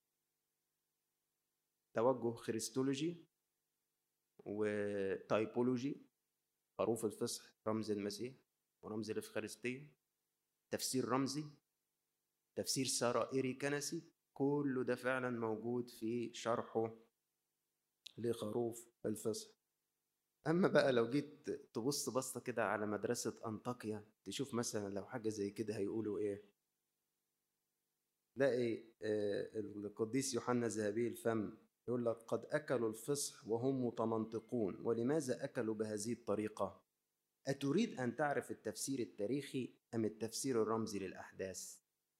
[1.93, 3.25] توجه خريستولوجي
[4.45, 6.05] و typology
[6.77, 8.33] خروف الفصح رمز المسيح
[8.81, 9.87] ورمز الإفخارستية
[10.71, 11.43] تفسير رمزي
[12.55, 16.95] تفسير سرائري كنسي كله ده فعلا موجود في شرحه
[18.17, 19.49] لخروف الفصح.
[20.47, 25.49] أما بقى لو جيت تبص بصة كده على مدرسة أنطاكيا تشوف مثلا لو حاجة زي
[25.49, 26.43] كده هيقولوا إيه؟
[28.35, 31.57] تلاقي آه، القديس يوحنا ذهبي الفم
[31.87, 36.81] يقول لك قد أكلوا الفصح وهم متمنطقون ولماذا أكلوا بهذه الطريقة؟
[37.47, 41.77] أتريد أن تعرف التفسير التاريخي أم التفسير الرمزي للأحداث؟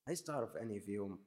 [0.08, 1.26] عايز تعرف أنهي فيهم؟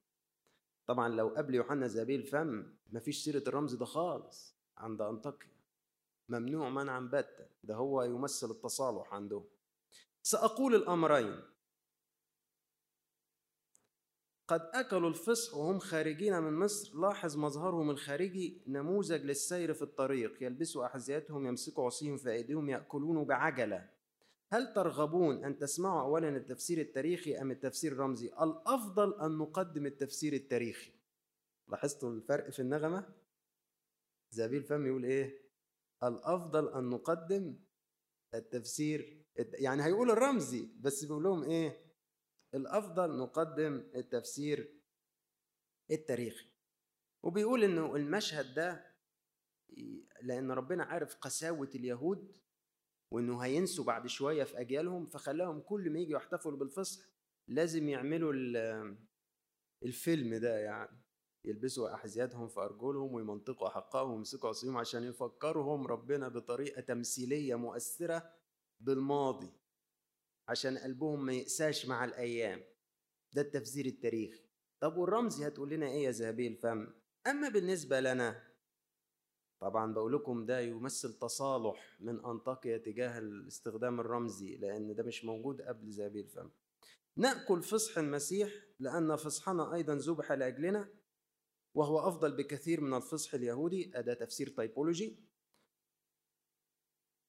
[0.86, 5.56] طبعا لو قبل يوحنا ذهبي الفم مفيش سيرة الرمز ده خالص عند أنطاكيا.
[6.28, 9.44] ممنوع منعا باتا ده هو يمثل التصالح عنده
[10.22, 11.40] سأقول الأمرين.
[14.48, 20.86] قد أكلوا الفصح وهم خارجين من مصر لاحظ مظهرهم الخارجي نموذج للسير في الطريق يلبسوا
[20.86, 23.90] أحذيتهم يمسكوا عصيهم في أيديهم يأكلون بعجلة
[24.52, 30.92] هل ترغبون أن تسمعوا أولا التفسير التاريخي أم التفسير الرمزي؟ الأفضل أن نقدم التفسير التاريخي
[31.68, 33.14] لاحظتوا الفرق في النغمة؟
[34.30, 35.46] زابيل فم يقول إيه؟
[36.02, 37.56] الأفضل أن نقدم
[38.34, 41.85] التفسير يعني هيقول الرمزي بس بيقول لهم إيه
[42.54, 44.72] الأفضل نقدم التفسير
[45.90, 46.46] التاريخي.
[47.22, 48.96] وبيقول إنه المشهد ده
[50.22, 52.36] لأن ربنا عارف قساوة اليهود
[53.10, 57.06] وإنه هينسوا بعد شوية في أجيالهم فخلاهم كل ما يجوا يحتفلوا بالفصح
[57.48, 58.32] لازم يعملوا
[59.82, 61.06] الفيلم ده يعني.
[61.44, 68.32] يلبسوا أحذيتهم في أرجلهم ويمنطقوا أحقائهم ويمسكوا عصيهم عشان يفكرهم ربنا بطريقة تمثيلية مؤثرة
[68.80, 69.52] بالماضي.
[70.48, 72.62] عشان قلبهم ما يقساش مع الأيام.
[73.32, 74.46] ده التفسير التاريخي
[74.80, 76.86] طب والرمزي هتقول لنا إيه يا ذهبي الفم؟
[77.26, 78.42] أما بالنسبة لنا
[79.60, 85.62] طبعا بقول لكم ده يمثل تصالح من أنطاكيا تجاه الاستخدام الرمزي لأن ده مش موجود
[85.62, 86.50] قبل ذهبي الفم.
[87.16, 90.88] نأكل فصح المسيح لأن فصحنا أيضا ذبح لأجلنا
[91.74, 93.90] وهو أفضل بكثير من الفصح اليهودي.
[93.94, 95.25] أداة تفسير تايبولوجي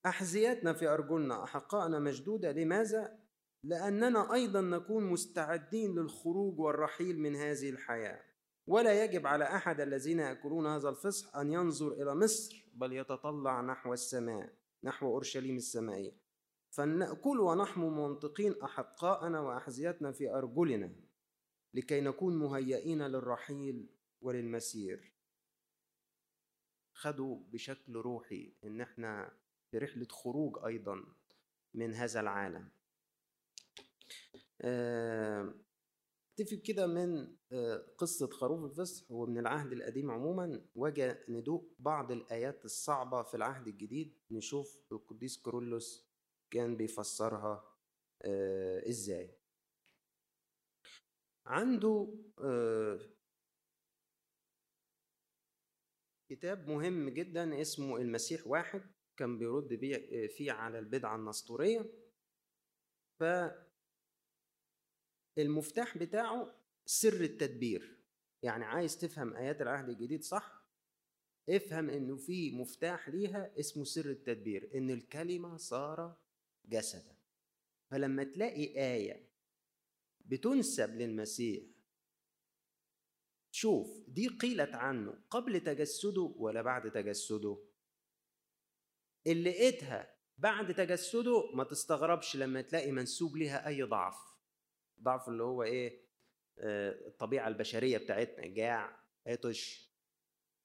[0.08, 3.20] أحذيتنا في أرجلنا أحقائنا مشدودة لماذا؟
[3.64, 8.24] لأننا أيضا نكون مستعدين للخروج والرحيل من هذه الحياة.
[8.68, 13.94] ولا يجب على أحد الذين يأكلون هذا الفصح أن ينظر إلى مصر بل يتطلع نحو
[13.94, 14.54] السماء
[14.84, 16.18] نحو أورشليم السمائية
[16.70, 20.92] فلنأكل ونحمو منطقين أحقاءنا وأحذيتنا في أرجلنا
[21.74, 23.90] لكي نكون مهيئين للرحيل
[24.22, 25.14] وللمسير.
[26.94, 29.32] خدوا بشكل روحي إن إحنا
[29.78, 31.04] رحلة خروج أيضا
[31.74, 32.70] من هذا العالم.
[36.40, 40.66] اتفق كده من آه، قصة خروف الفصح ومن العهد القديم عموما.
[40.76, 44.18] وجه ندوق بعض الآيات الصعبة في العهد الجديد.
[44.32, 46.08] نشوف القديس كورولوس
[46.52, 47.64] كان بيفسرها
[48.22, 49.38] آه، إزاي.
[51.46, 53.00] عنده آه،
[56.30, 58.97] كتاب مهم جدا اسمه المسيح واحد.
[59.18, 61.86] كان بيرد بيه فيه على البدعة النسطورية.
[63.20, 63.24] ف
[65.38, 66.56] المفتاح بتاعه
[66.86, 67.98] سر التدبير.
[68.44, 70.68] يعني عايز تفهم آيات العهد الجديد صح؟
[71.50, 76.18] افهم إنه في مفتاح ليها اسمه سر التدبير إن الكلمة صار
[76.66, 77.16] جسدا.
[77.92, 79.28] فلما تلاقي آية
[80.26, 81.64] بتنسب للمسيح
[83.52, 87.67] شوف دي قيلت عنه قبل تجسده ولا بعد تجسده؟
[89.28, 94.18] اللي لقيتها بعد تجسده ما تستغربش لما تلاقي منسوب لها أي ضعف.
[95.02, 96.02] ضعف اللي هو إيه؟
[96.60, 99.92] آه، الطبيعة البشرية بتاعتنا جاع عطش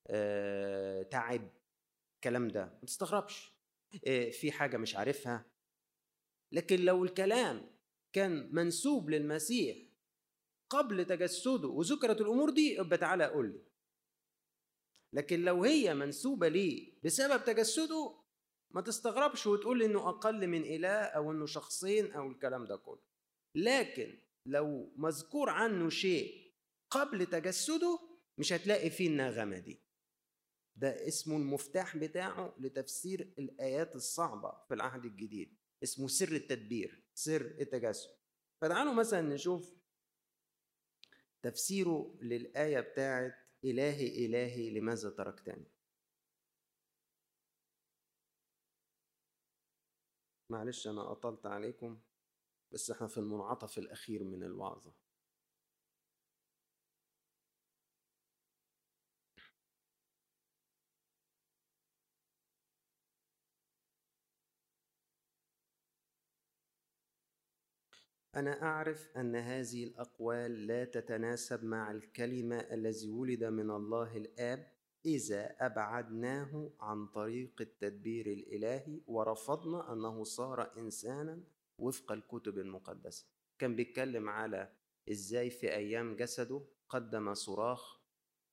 [0.06, 1.48] آه، تعب
[2.16, 2.64] الكلام ده.
[2.64, 3.52] ما تستغربش.
[4.06, 5.44] آه، في حاجة مش عارفها.
[6.52, 7.70] لكن لو الكلام
[8.12, 9.76] كان منسوب للمسيح
[10.70, 13.62] قبل تجسده وذكرت الأمور دي يبقى تعالى قول لي.
[15.12, 18.21] لكن لو هي منسوبة ليه بسبب تجسده
[18.74, 23.02] ما تستغربش وتقول إنه أقل من إله أو إنه شخصين أو الكلام ده كله.
[23.56, 26.52] لكن لو مذكور عنه شيء
[26.90, 27.98] قبل تجسده
[28.38, 29.80] مش هتلاقي فيه النغمة دي.
[30.76, 35.56] ده اسمه المفتاح بتاعه لتفسير الآيات الصعبة في العهد الجديد.
[35.82, 38.10] اسمه سر التدبير سر التجسد.
[38.62, 39.74] فتعالوا مثلا نشوف
[41.42, 45.70] تفسيره للآية بتاعت إلهي إلهي لماذا تركتني.
[50.52, 51.98] معلش أنا أطلت عليكم
[52.72, 54.92] بس إحنا في المنعطف الأخير من الوعظة.
[68.36, 74.71] أنا أعرف أن هذه الأقوال لا تتناسب مع الكلمة الذي ولد من الله الآب
[75.06, 81.44] إذا أبعدناه عن طريق التدبير الإلهي ورفضنا أنه صار إنسانا
[81.78, 83.26] وفق الكتب المقدسة.
[83.58, 84.72] كان بيتكلم على
[85.10, 88.00] إزاي في أيام جسده قدم صراخ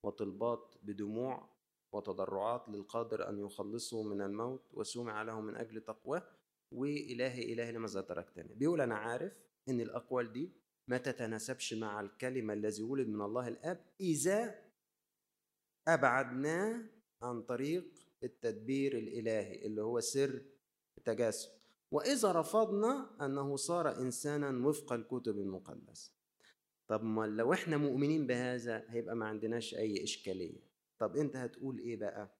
[0.03, 1.49] وطلبات بدموع
[1.91, 6.23] وتضرعات للقادر أن يخلصه من الموت وسمع له من أجل تقواه.
[6.71, 9.33] وإلهي إلهي لماذا تركتني؟ بيقول أنا عارف
[9.69, 10.51] إن الأقوال دي
[10.87, 14.68] ما تتناسبش مع الكلمة الذي ولد من الله الآب إذا
[15.87, 16.81] أبعدناه
[17.21, 17.85] عن طريق
[18.23, 20.41] التدبير الإلهي اللي هو سر
[20.97, 21.49] التجسد
[21.91, 26.11] وإذا رفضنا أنه صار إنسانا وفق الكتب المقدسة.
[26.87, 30.59] طب ما لو إحنا مؤمنين بهذا هيبقى ما عندناش أي إشكالية.
[30.99, 32.35] طب أنت هتقول إيه بقى؟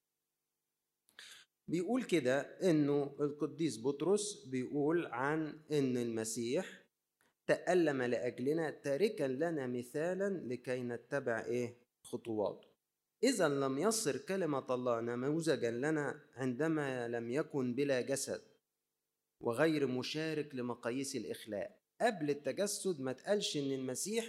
[1.68, 6.84] بيقول كده إنه القديس بطرس بيقول عن إن المسيح
[7.48, 12.69] تألم لأجلنا تاركا لنا مثالا لكي نتبع إيه؟ خطواته.
[13.24, 18.42] إذا لم يصر كلمة الله نموذجا لنا عندما لم يكن بلا جسد
[19.42, 21.80] وغير مشارك لمقاييس الإخلاء.
[22.02, 24.26] قبل التجسد ما تقالش إن المسيح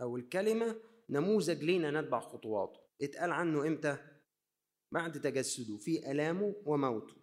[0.00, 0.80] أو الكلمة
[1.10, 2.80] نموذج لينا نتبع خطواته.
[3.02, 3.98] اتقال عنه إمتى؟
[4.92, 7.16] بعد تجسده في ألامه وموته.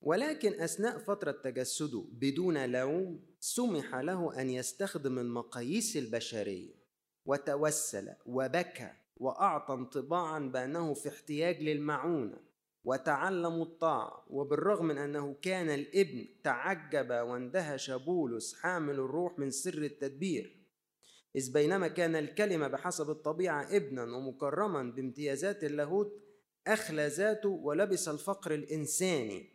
[0.00, 6.77] ولكن أثناء فترة تجسده بدون لوم سمح له أن يستخدم المقاييس البشرية.
[7.28, 12.38] وتوسل وبكى وأعطى انطباعا بأنه في احتياج للمعونة
[12.84, 20.58] وتعلم الطاعة وبالرغم من أنه كان الإبن تعجب واندهش بولس حامل الروح من سر التدبير
[21.36, 26.12] إذ بينما كان الكلمة بحسب الطبيعة ابنا ومكرما بامتيازات اللاهوت
[26.66, 29.48] أخلى ذاته ولبس الفقر الإنساني.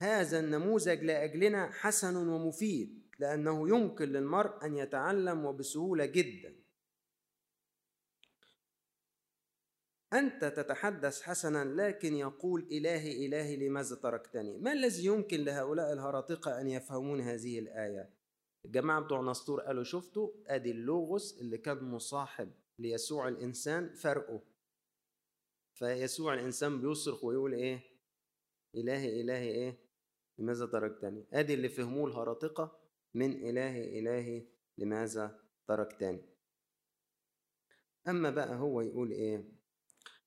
[0.00, 2.99] هذا النموذج لأجلنا حسن ومفيد.
[3.20, 6.56] لأنه يمكن للمرء أن يتعلم وبسهولة جدا.
[10.12, 16.68] أنت تتحدث حسنا لكن يقول إلهي إلهي لماذا تركتني؟ ما الذي يمكن لهؤلاء الهراطقه أن
[16.68, 18.10] يفهمون هذه الآية؟
[18.64, 24.42] الجماعه بتوع نسطور قالوا شفتوا؟ أدي اللوغوس اللي كان مصاحب ليسوع الإنسان فرقه.
[25.74, 27.80] فيسوع الإنسان بيصرخ ويقول إيه؟
[28.74, 29.78] إلهي إلهي إيه؟
[30.38, 32.79] لماذا تركتني؟ أدي اللي فهموه الهراطقة
[33.14, 34.46] من إلهي إلهي
[34.78, 36.22] لماذا تركتني
[38.08, 39.44] أما بقى هو يقول إيه؟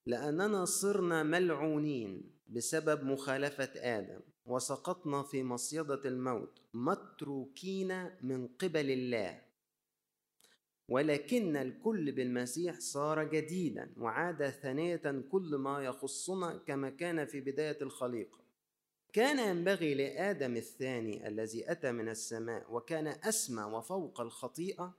[0.05, 9.41] لأننا صرنا ملعونين بسبب مخالفة آدم وسقطنا في مصيدة الموت متروكين من قبل الله.
[10.89, 18.42] ولكن الكل بالمسيح صار جديدا وعاد ثانية كل ما يخصنا كما كان في بداية الخليقة.
[19.13, 24.93] كان ينبغي لآدم الثاني الذي أتى من السماء وكان أسمى وفوق الخطيئة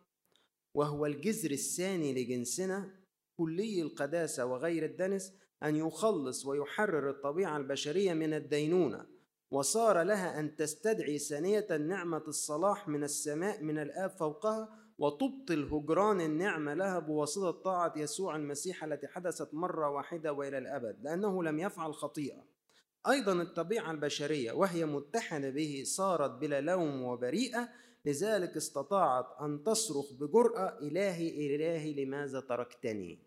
[0.75, 2.91] وهو الجذر الثاني لجنسنا
[3.37, 9.07] كلي القداسة وغير الدنس أن يخلص ويحرر الطبيعة البشرية من الدينونة
[9.51, 16.75] وصار لها أن تستدعي ثانية نعمة الصلاح من السماء من الآب فوقها وتبطل هجران النعمة
[16.75, 22.54] لها بواسطة طاعة يسوع المسيح التي حدثت مرة واحدة وإلى الأبد لأنه لم يفعل خطيئة.
[23.09, 27.69] أيضا الطبيعة البشرية وهي متحدة به صارت بلا لوم وبريئة
[28.05, 33.19] لذلك استطاعت أن تصرخ بجرأة إلهي إلهي لماذا تركتني؟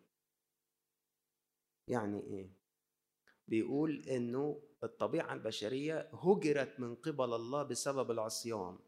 [1.88, 2.50] يعني إيه؟
[3.48, 8.80] بيقول إنه الطبيعة البشرية هجرت من قبل الله بسبب العصيان.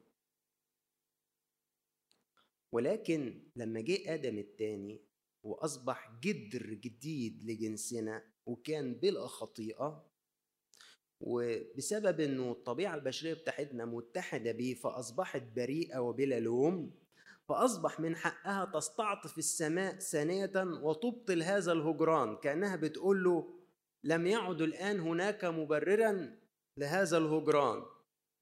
[2.72, 5.02] ولكن لما جه آدم الثاني
[5.44, 10.09] وأصبح جدر جديد لجنسنا وكان بلا خطيئة
[11.22, 16.92] وبسبب إنه الطبيعة البشرية بتاعتنا متحدة بيه فأصبحت بريئة وبلا لوم
[17.50, 22.36] فأصبح من حقها تستعطف السماء ثانية وتبطل هذا الهجران.
[22.36, 23.54] كأنها بتقول له
[24.04, 26.36] لم يعد الآن هناك مبررا
[26.78, 27.84] لهذا الهجران.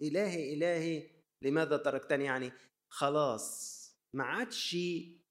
[0.02, 1.10] إلهي إلهي
[1.42, 2.52] لماذا تركتني؟ يعني
[2.90, 3.78] خلاص
[4.14, 4.78] ما عادش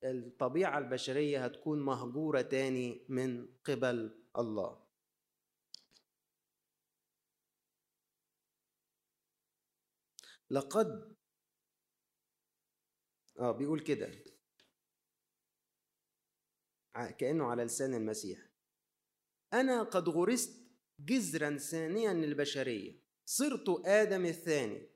[0.05, 4.86] الطبيعة البشرية هتكون مهجورة تاني من قبل الله.
[10.51, 11.17] لقد.
[13.39, 14.13] آه بيقول كده.
[17.19, 18.39] كأنه على لسان المسيح.
[19.53, 20.67] أنا قد غرست
[21.01, 23.03] جذرا ثانيا للبشرية.
[23.25, 24.91] صرت آدم الثاني.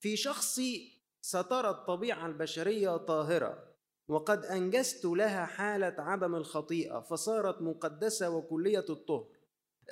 [0.00, 3.76] في شخصي سترى الطبيعة البشرية طاهرة
[4.08, 9.36] وقد أنجزت لها حالة عدم الخطيئة فصارت مقدسة وكلية الطهر.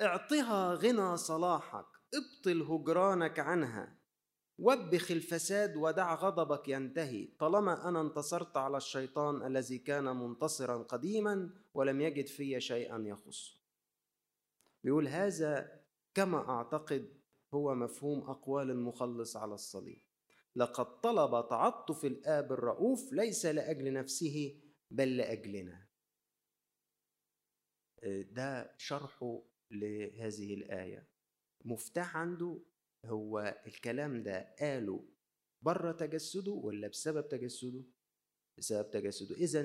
[0.01, 3.98] اعطها غنى صلاحك ابطل هجرانك عنها.
[4.61, 7.25] وبخ الفساد ودع غضبك ينتهي.
[7.25, 13.61] طالما أنا انتصرت على الشيطان الذي كان منتصرا قديما ولم يجد في شيئا يخص.
[14.83, 15.81] بيقول هذا
[16.13, 17.19] كما أعتقد
[17.53, 20.01] هو مفهوم أقوال المخلص على الصليب.
[20.55, 25.87] لقد طلب تعطف الآب الرؤوف ليس لأجل نفسه بل لأجلنا.
[28.31, 29.41] ده شرحه
[29.71, 31.07] لهذه الآية.
[31.65, 32.59] مفتاح عنده
[33.05, 35.07] هو الكلام ده قاله
[35.61, 37.83] بره تجسده ولا بسبب تجسده؟
[38.57, 39.35] بسبب تجسده.
[39.35, 39.63] إذا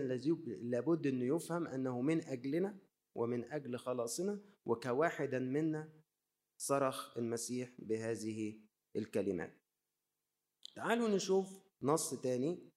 [0.63, 2.79] لابد أنه يفهم أنه من أجلنا
[3.15, 5.93] ومن أجل خلاصنا وكواحدا منا
[6.61, 8.61] صرخ المسيح بهذه
[8.97, 9.63] الكلمات.
[10.75, 12.71] تعالوا نشوف نص تاني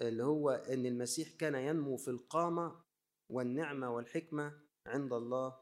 [0.00, 2.84] اللي هو أن المسيح كان ينمو في القامة
[3.30, 5.60] والنعمة والحكمة عند الله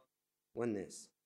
[0.54, 1.17] والناس.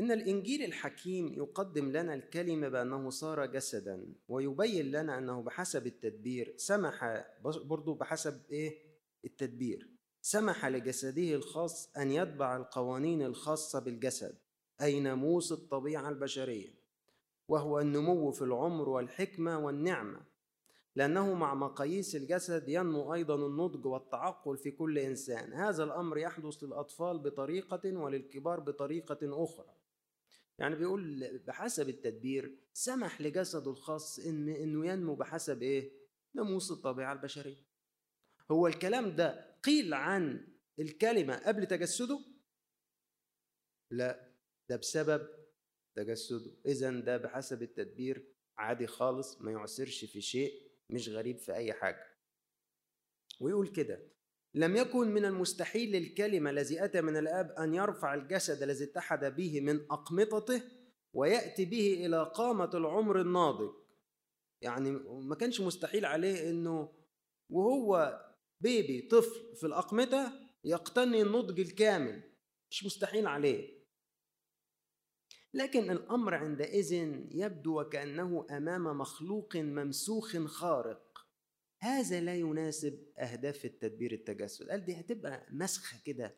[0.00, 7.24] إن الإنجيل الحكيم يقدم لنا الكلمة بأنه صار جسدا ويبين لنا أنه بحسب التدبير سمح
[7.44, 8.78] برضو بحسب إيه؟
[9.24, 9.90] التدبير.
[10.22, 14.38] سمح لجسده الخاص أن يتبع القوانين الخاصة بالجسد
[14.82, 16.74] أي ناموس الطبيعة البشرية.
[17.48, 20.20] وهو النمو في العمر والحكمة والنعمة.
[20.96, 25.52] لأنه مع مقاييس الجسد ينمو أيضا النضج والتعقل في كل إنسان.
[25.52, 29.80] هذا الأمر يحدث للأطفال بطريقة وللكبار بطريقة أخرى.
[30.60, 35.92] يعني بيقول بحسب التدبير سمح لجسده الخاص إن إنه ينمو بحسب إيه؟
[36.34, 37.64] ناموس الطبيعة البشرية.
[38.50, 42.20] هو الكلام ده قيل عن الكلمة قبل تجسده؟
[43.90, 44.32] لا
[44.68, 45.28] ده بسبب
[45.94, 46.52] تجسده.
[46.66, 52.06] إذا ده بحسب التدبير عادي خالص ما يعسرش في شيء مش غريب في أي حاجة.
[53.40, 54.02] ويقول كده
[54.54, 59.60] لم يكن من المستحيل للكلمة الذي أتى من الآب أن يرفع الجسد الذي اتحد به
[59.60, 60.62] من أقمطته
[61.14, 63.70] ويأتي به إلى قامة العمر الناضج.
[64.62, 66.92] يعني ما كانش مستحيل عليه أنه
[67.50, 68.20] وهو
[68.60, 70.32] بيبي طفل في الأقمطة
[70.64, 72.22] يقتني النضج الكامل.
[72.70, 73.80] مش مستحيل عليه.
[75.54, 76.92] لكن الأمر عندئذ
[77.30, 81.09] يبدو وكأنه أمام مخلوق ممسوخ خارق.
[81.82, 84.68] هذا لا يناسب أهداف التدبير التجسد.
[84.70, 86.36] قال دي هتبقى مسخة كده.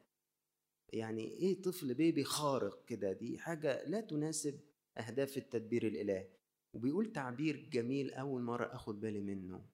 [0.92, 4.60] يعني إيه طفل بيبي خارق كده؟ دي حاجة لا تناسب
[4.98, 6.28] أهداف التدبير الإلهي.
[6.74, 9.66] وبيقول تعبير جميل أول مرة آخد بالي منه.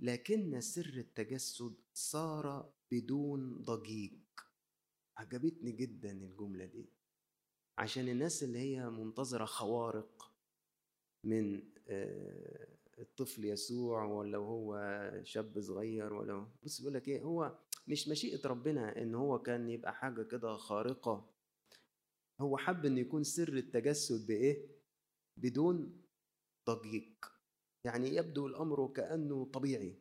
[0.00, 4.20] لكن سر التجسد صار بدون ضجيج.
[5.16, 6.90] عجبتني جدا الجملة دي.
[7.78, 10.32] عشان الناس اللي هي منتظرة خوارق
[11.24, 14.80] من آه، الطفل يسوع ولا هو
[15.24, 17.58] شاب صغير ولا بص بيقول لك إيه هو
[17.88, 21.30] مش مشيئة ربنا إن هو كان يبقى حاجة كده خارقة.
[22.40, 24.66] هو حب إن يكون سر التجسد بإيه؟
[25.36, 26.02] بدون
[26.66, 27.12] ضجيج.
[27.84, 29.98] يعني يبدو الأمر كأنه طبيعي.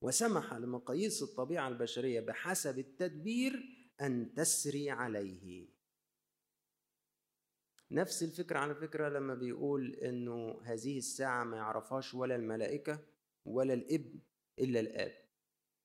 [0.00, 3.52] وسمح لمقاييس الطبيعة البشرية بحسب التدبير
[4.00, 5.68] أن تسري عليه.
[7.90, 12.98] نفس الفكرة على فكرة لما بيقول إنه هذه الساعة ما يعرفهاش ولا الملائكة
[13.44, 14.20] ولا الإبن
[14.58, 15.12] إلا الآب.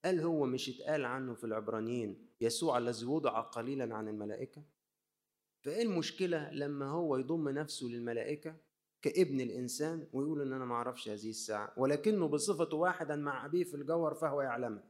[0.06, 4.64] قال هو مش اتقال عنه في العبرانيين يسوع الذي وضع قليلا عن الملائكة؟
[5.62, 8.56] فإيه المشكلة لما هو يضم نفسه للملائكة
[9.02, 13.74] كإبن الإنسان ويقول إن أنا ما أعرفش هذه الساعة ولكنه بصفته واحدا مع أبيه في
[13.74, 14.84] الجوهر فهو يعلمها؟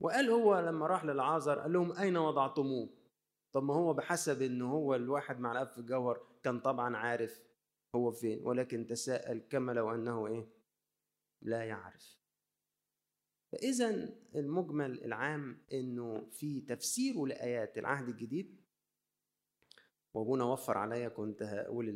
[0.00, 2.97] وقال هو لما راح للعازر قال لهم أين وضعتموه؟
[3.52, 7.42] طب ما هو بحسب إن هو الواحد مع الأب في الجوهر كان طبعا عارف
[7.94, 10.48] هو فين ولكن تساءل كما لو أنه إيه؟
[11.42, 12.18] لا يعرف.
[13.52, 18.60] فاذا المجمل العام إنه في تفسيره لآيات العهد الجديد.
[20.14, 21.88] وأبونا وفر عليا كنت هقول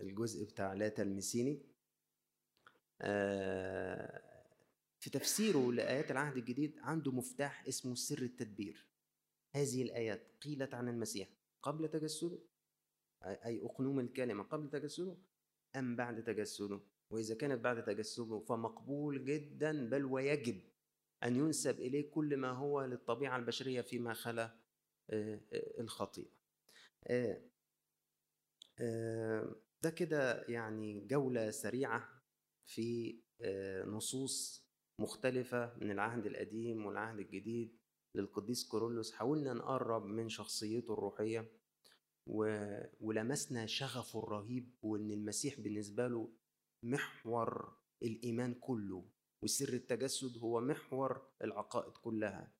[0.00, 1.62] الجزء بتاع لا تلمسيني.
[3.00, 4.22] آه،
[4.98, 8.91] في تفسيره لآيات العهد الجديد عنده مفتاح اسمه سر التدبير.
[9.54, 11.28] هذه الآيات قيلت عن المسيح
[11.62, 12.38] قبل تجسده؟
[13.22, 15.16] أي أقنوم الكلمة قبل تجسده
[15.76, 16.80] أم بعد تجسده؟
[17.10, 20.60] وإذا كانت بعد تجسده فمقبول جدا بل ويجب
[21.22, 24.58] أن ينسب إليه كل ما هو للطبيعة البشرية فيما خلا
[25.10, 26.30] آه، آه، الخطيئة.
[28.80, 32.22] آه، ده كده يعني جولة سريعة
[32.66, 33.18] في
[33.86, 34.66] نصوص
[34.98, 37.81] مختلفة من العهد القديم والعهد الجديد.
[38.14, 41.52] للقديس كورولوس حاولنا نقرب من شخصيته الروحية
[42.26, 42.66] و...
[43.00, 46.32] ولمسنا شغفه الرهيب وإن المسيح بالنسبة له
[46.82, 49.04] محور الإيمان كله
[49.44, 52.52] وسر التجسد هو محور العقائد كلها.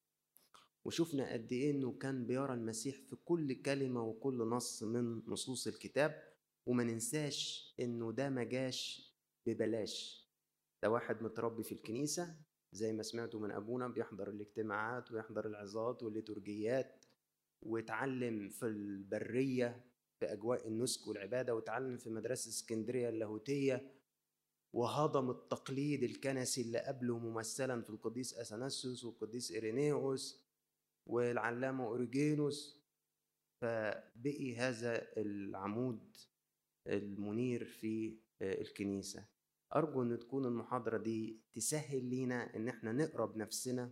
[0.84, 6.32] وشفنا قد إيه إنه كان بيرى المسيح في كل كلمة وكل نص من نصوص الكتاب
[6.66, 9.12] وما ننساش إنه ده ما جاش
[9.46, 10.26] ببلاش.
[10.82, 12.36] ده واحد متربي في الكنيسة
[12.72, 17.04] زي ما سمعتوا من أبونا بيحضر الاجتماعات ويحضر العظات والليتورجيات
[17.62, 19.84] واتعلم في البرية
[20.18, 23.92] في أجواء النسك والعبادة واتعلم في مدرسة اسكندرية اللاهوتية.
[24.72, 30.44] وهضم التقليد الكنسي اللي قبله ممثلا في القديس أثناسيوس والقديس ايرينيوس
[31.06, 32.82] والعلامة أوريجينوس.
[33.60, 36.16] فبقي هذا العمود
[36.86, 39.24] المنير في الكنيسة.
[39.76, 43.90] أرجو إن تكون المحاضرة دي تسهل لينا إن إحنا نقرأ بنفسنا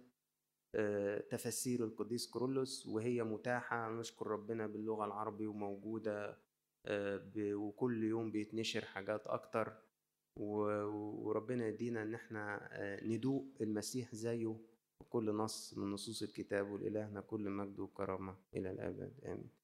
[0.75, 3.91] آه، تفاسير القديس كرولوس وهي متاحة.
[3.91, 6.39] نشكر ربنا باللغة العربي وموجودة
[6.87, 9.73] آه، وكل يوم بيتنشر حاجات أكتر.
[10.37, 14.57] وربنا يدينا إن إحنا آه، ندوق المسيح زيه.
[15.11, 19.13] كل نص من نصوص الكتاب ولإلهنا كل مجد وكرامة إلى الأبد.
[19.25, 19.60] آمين.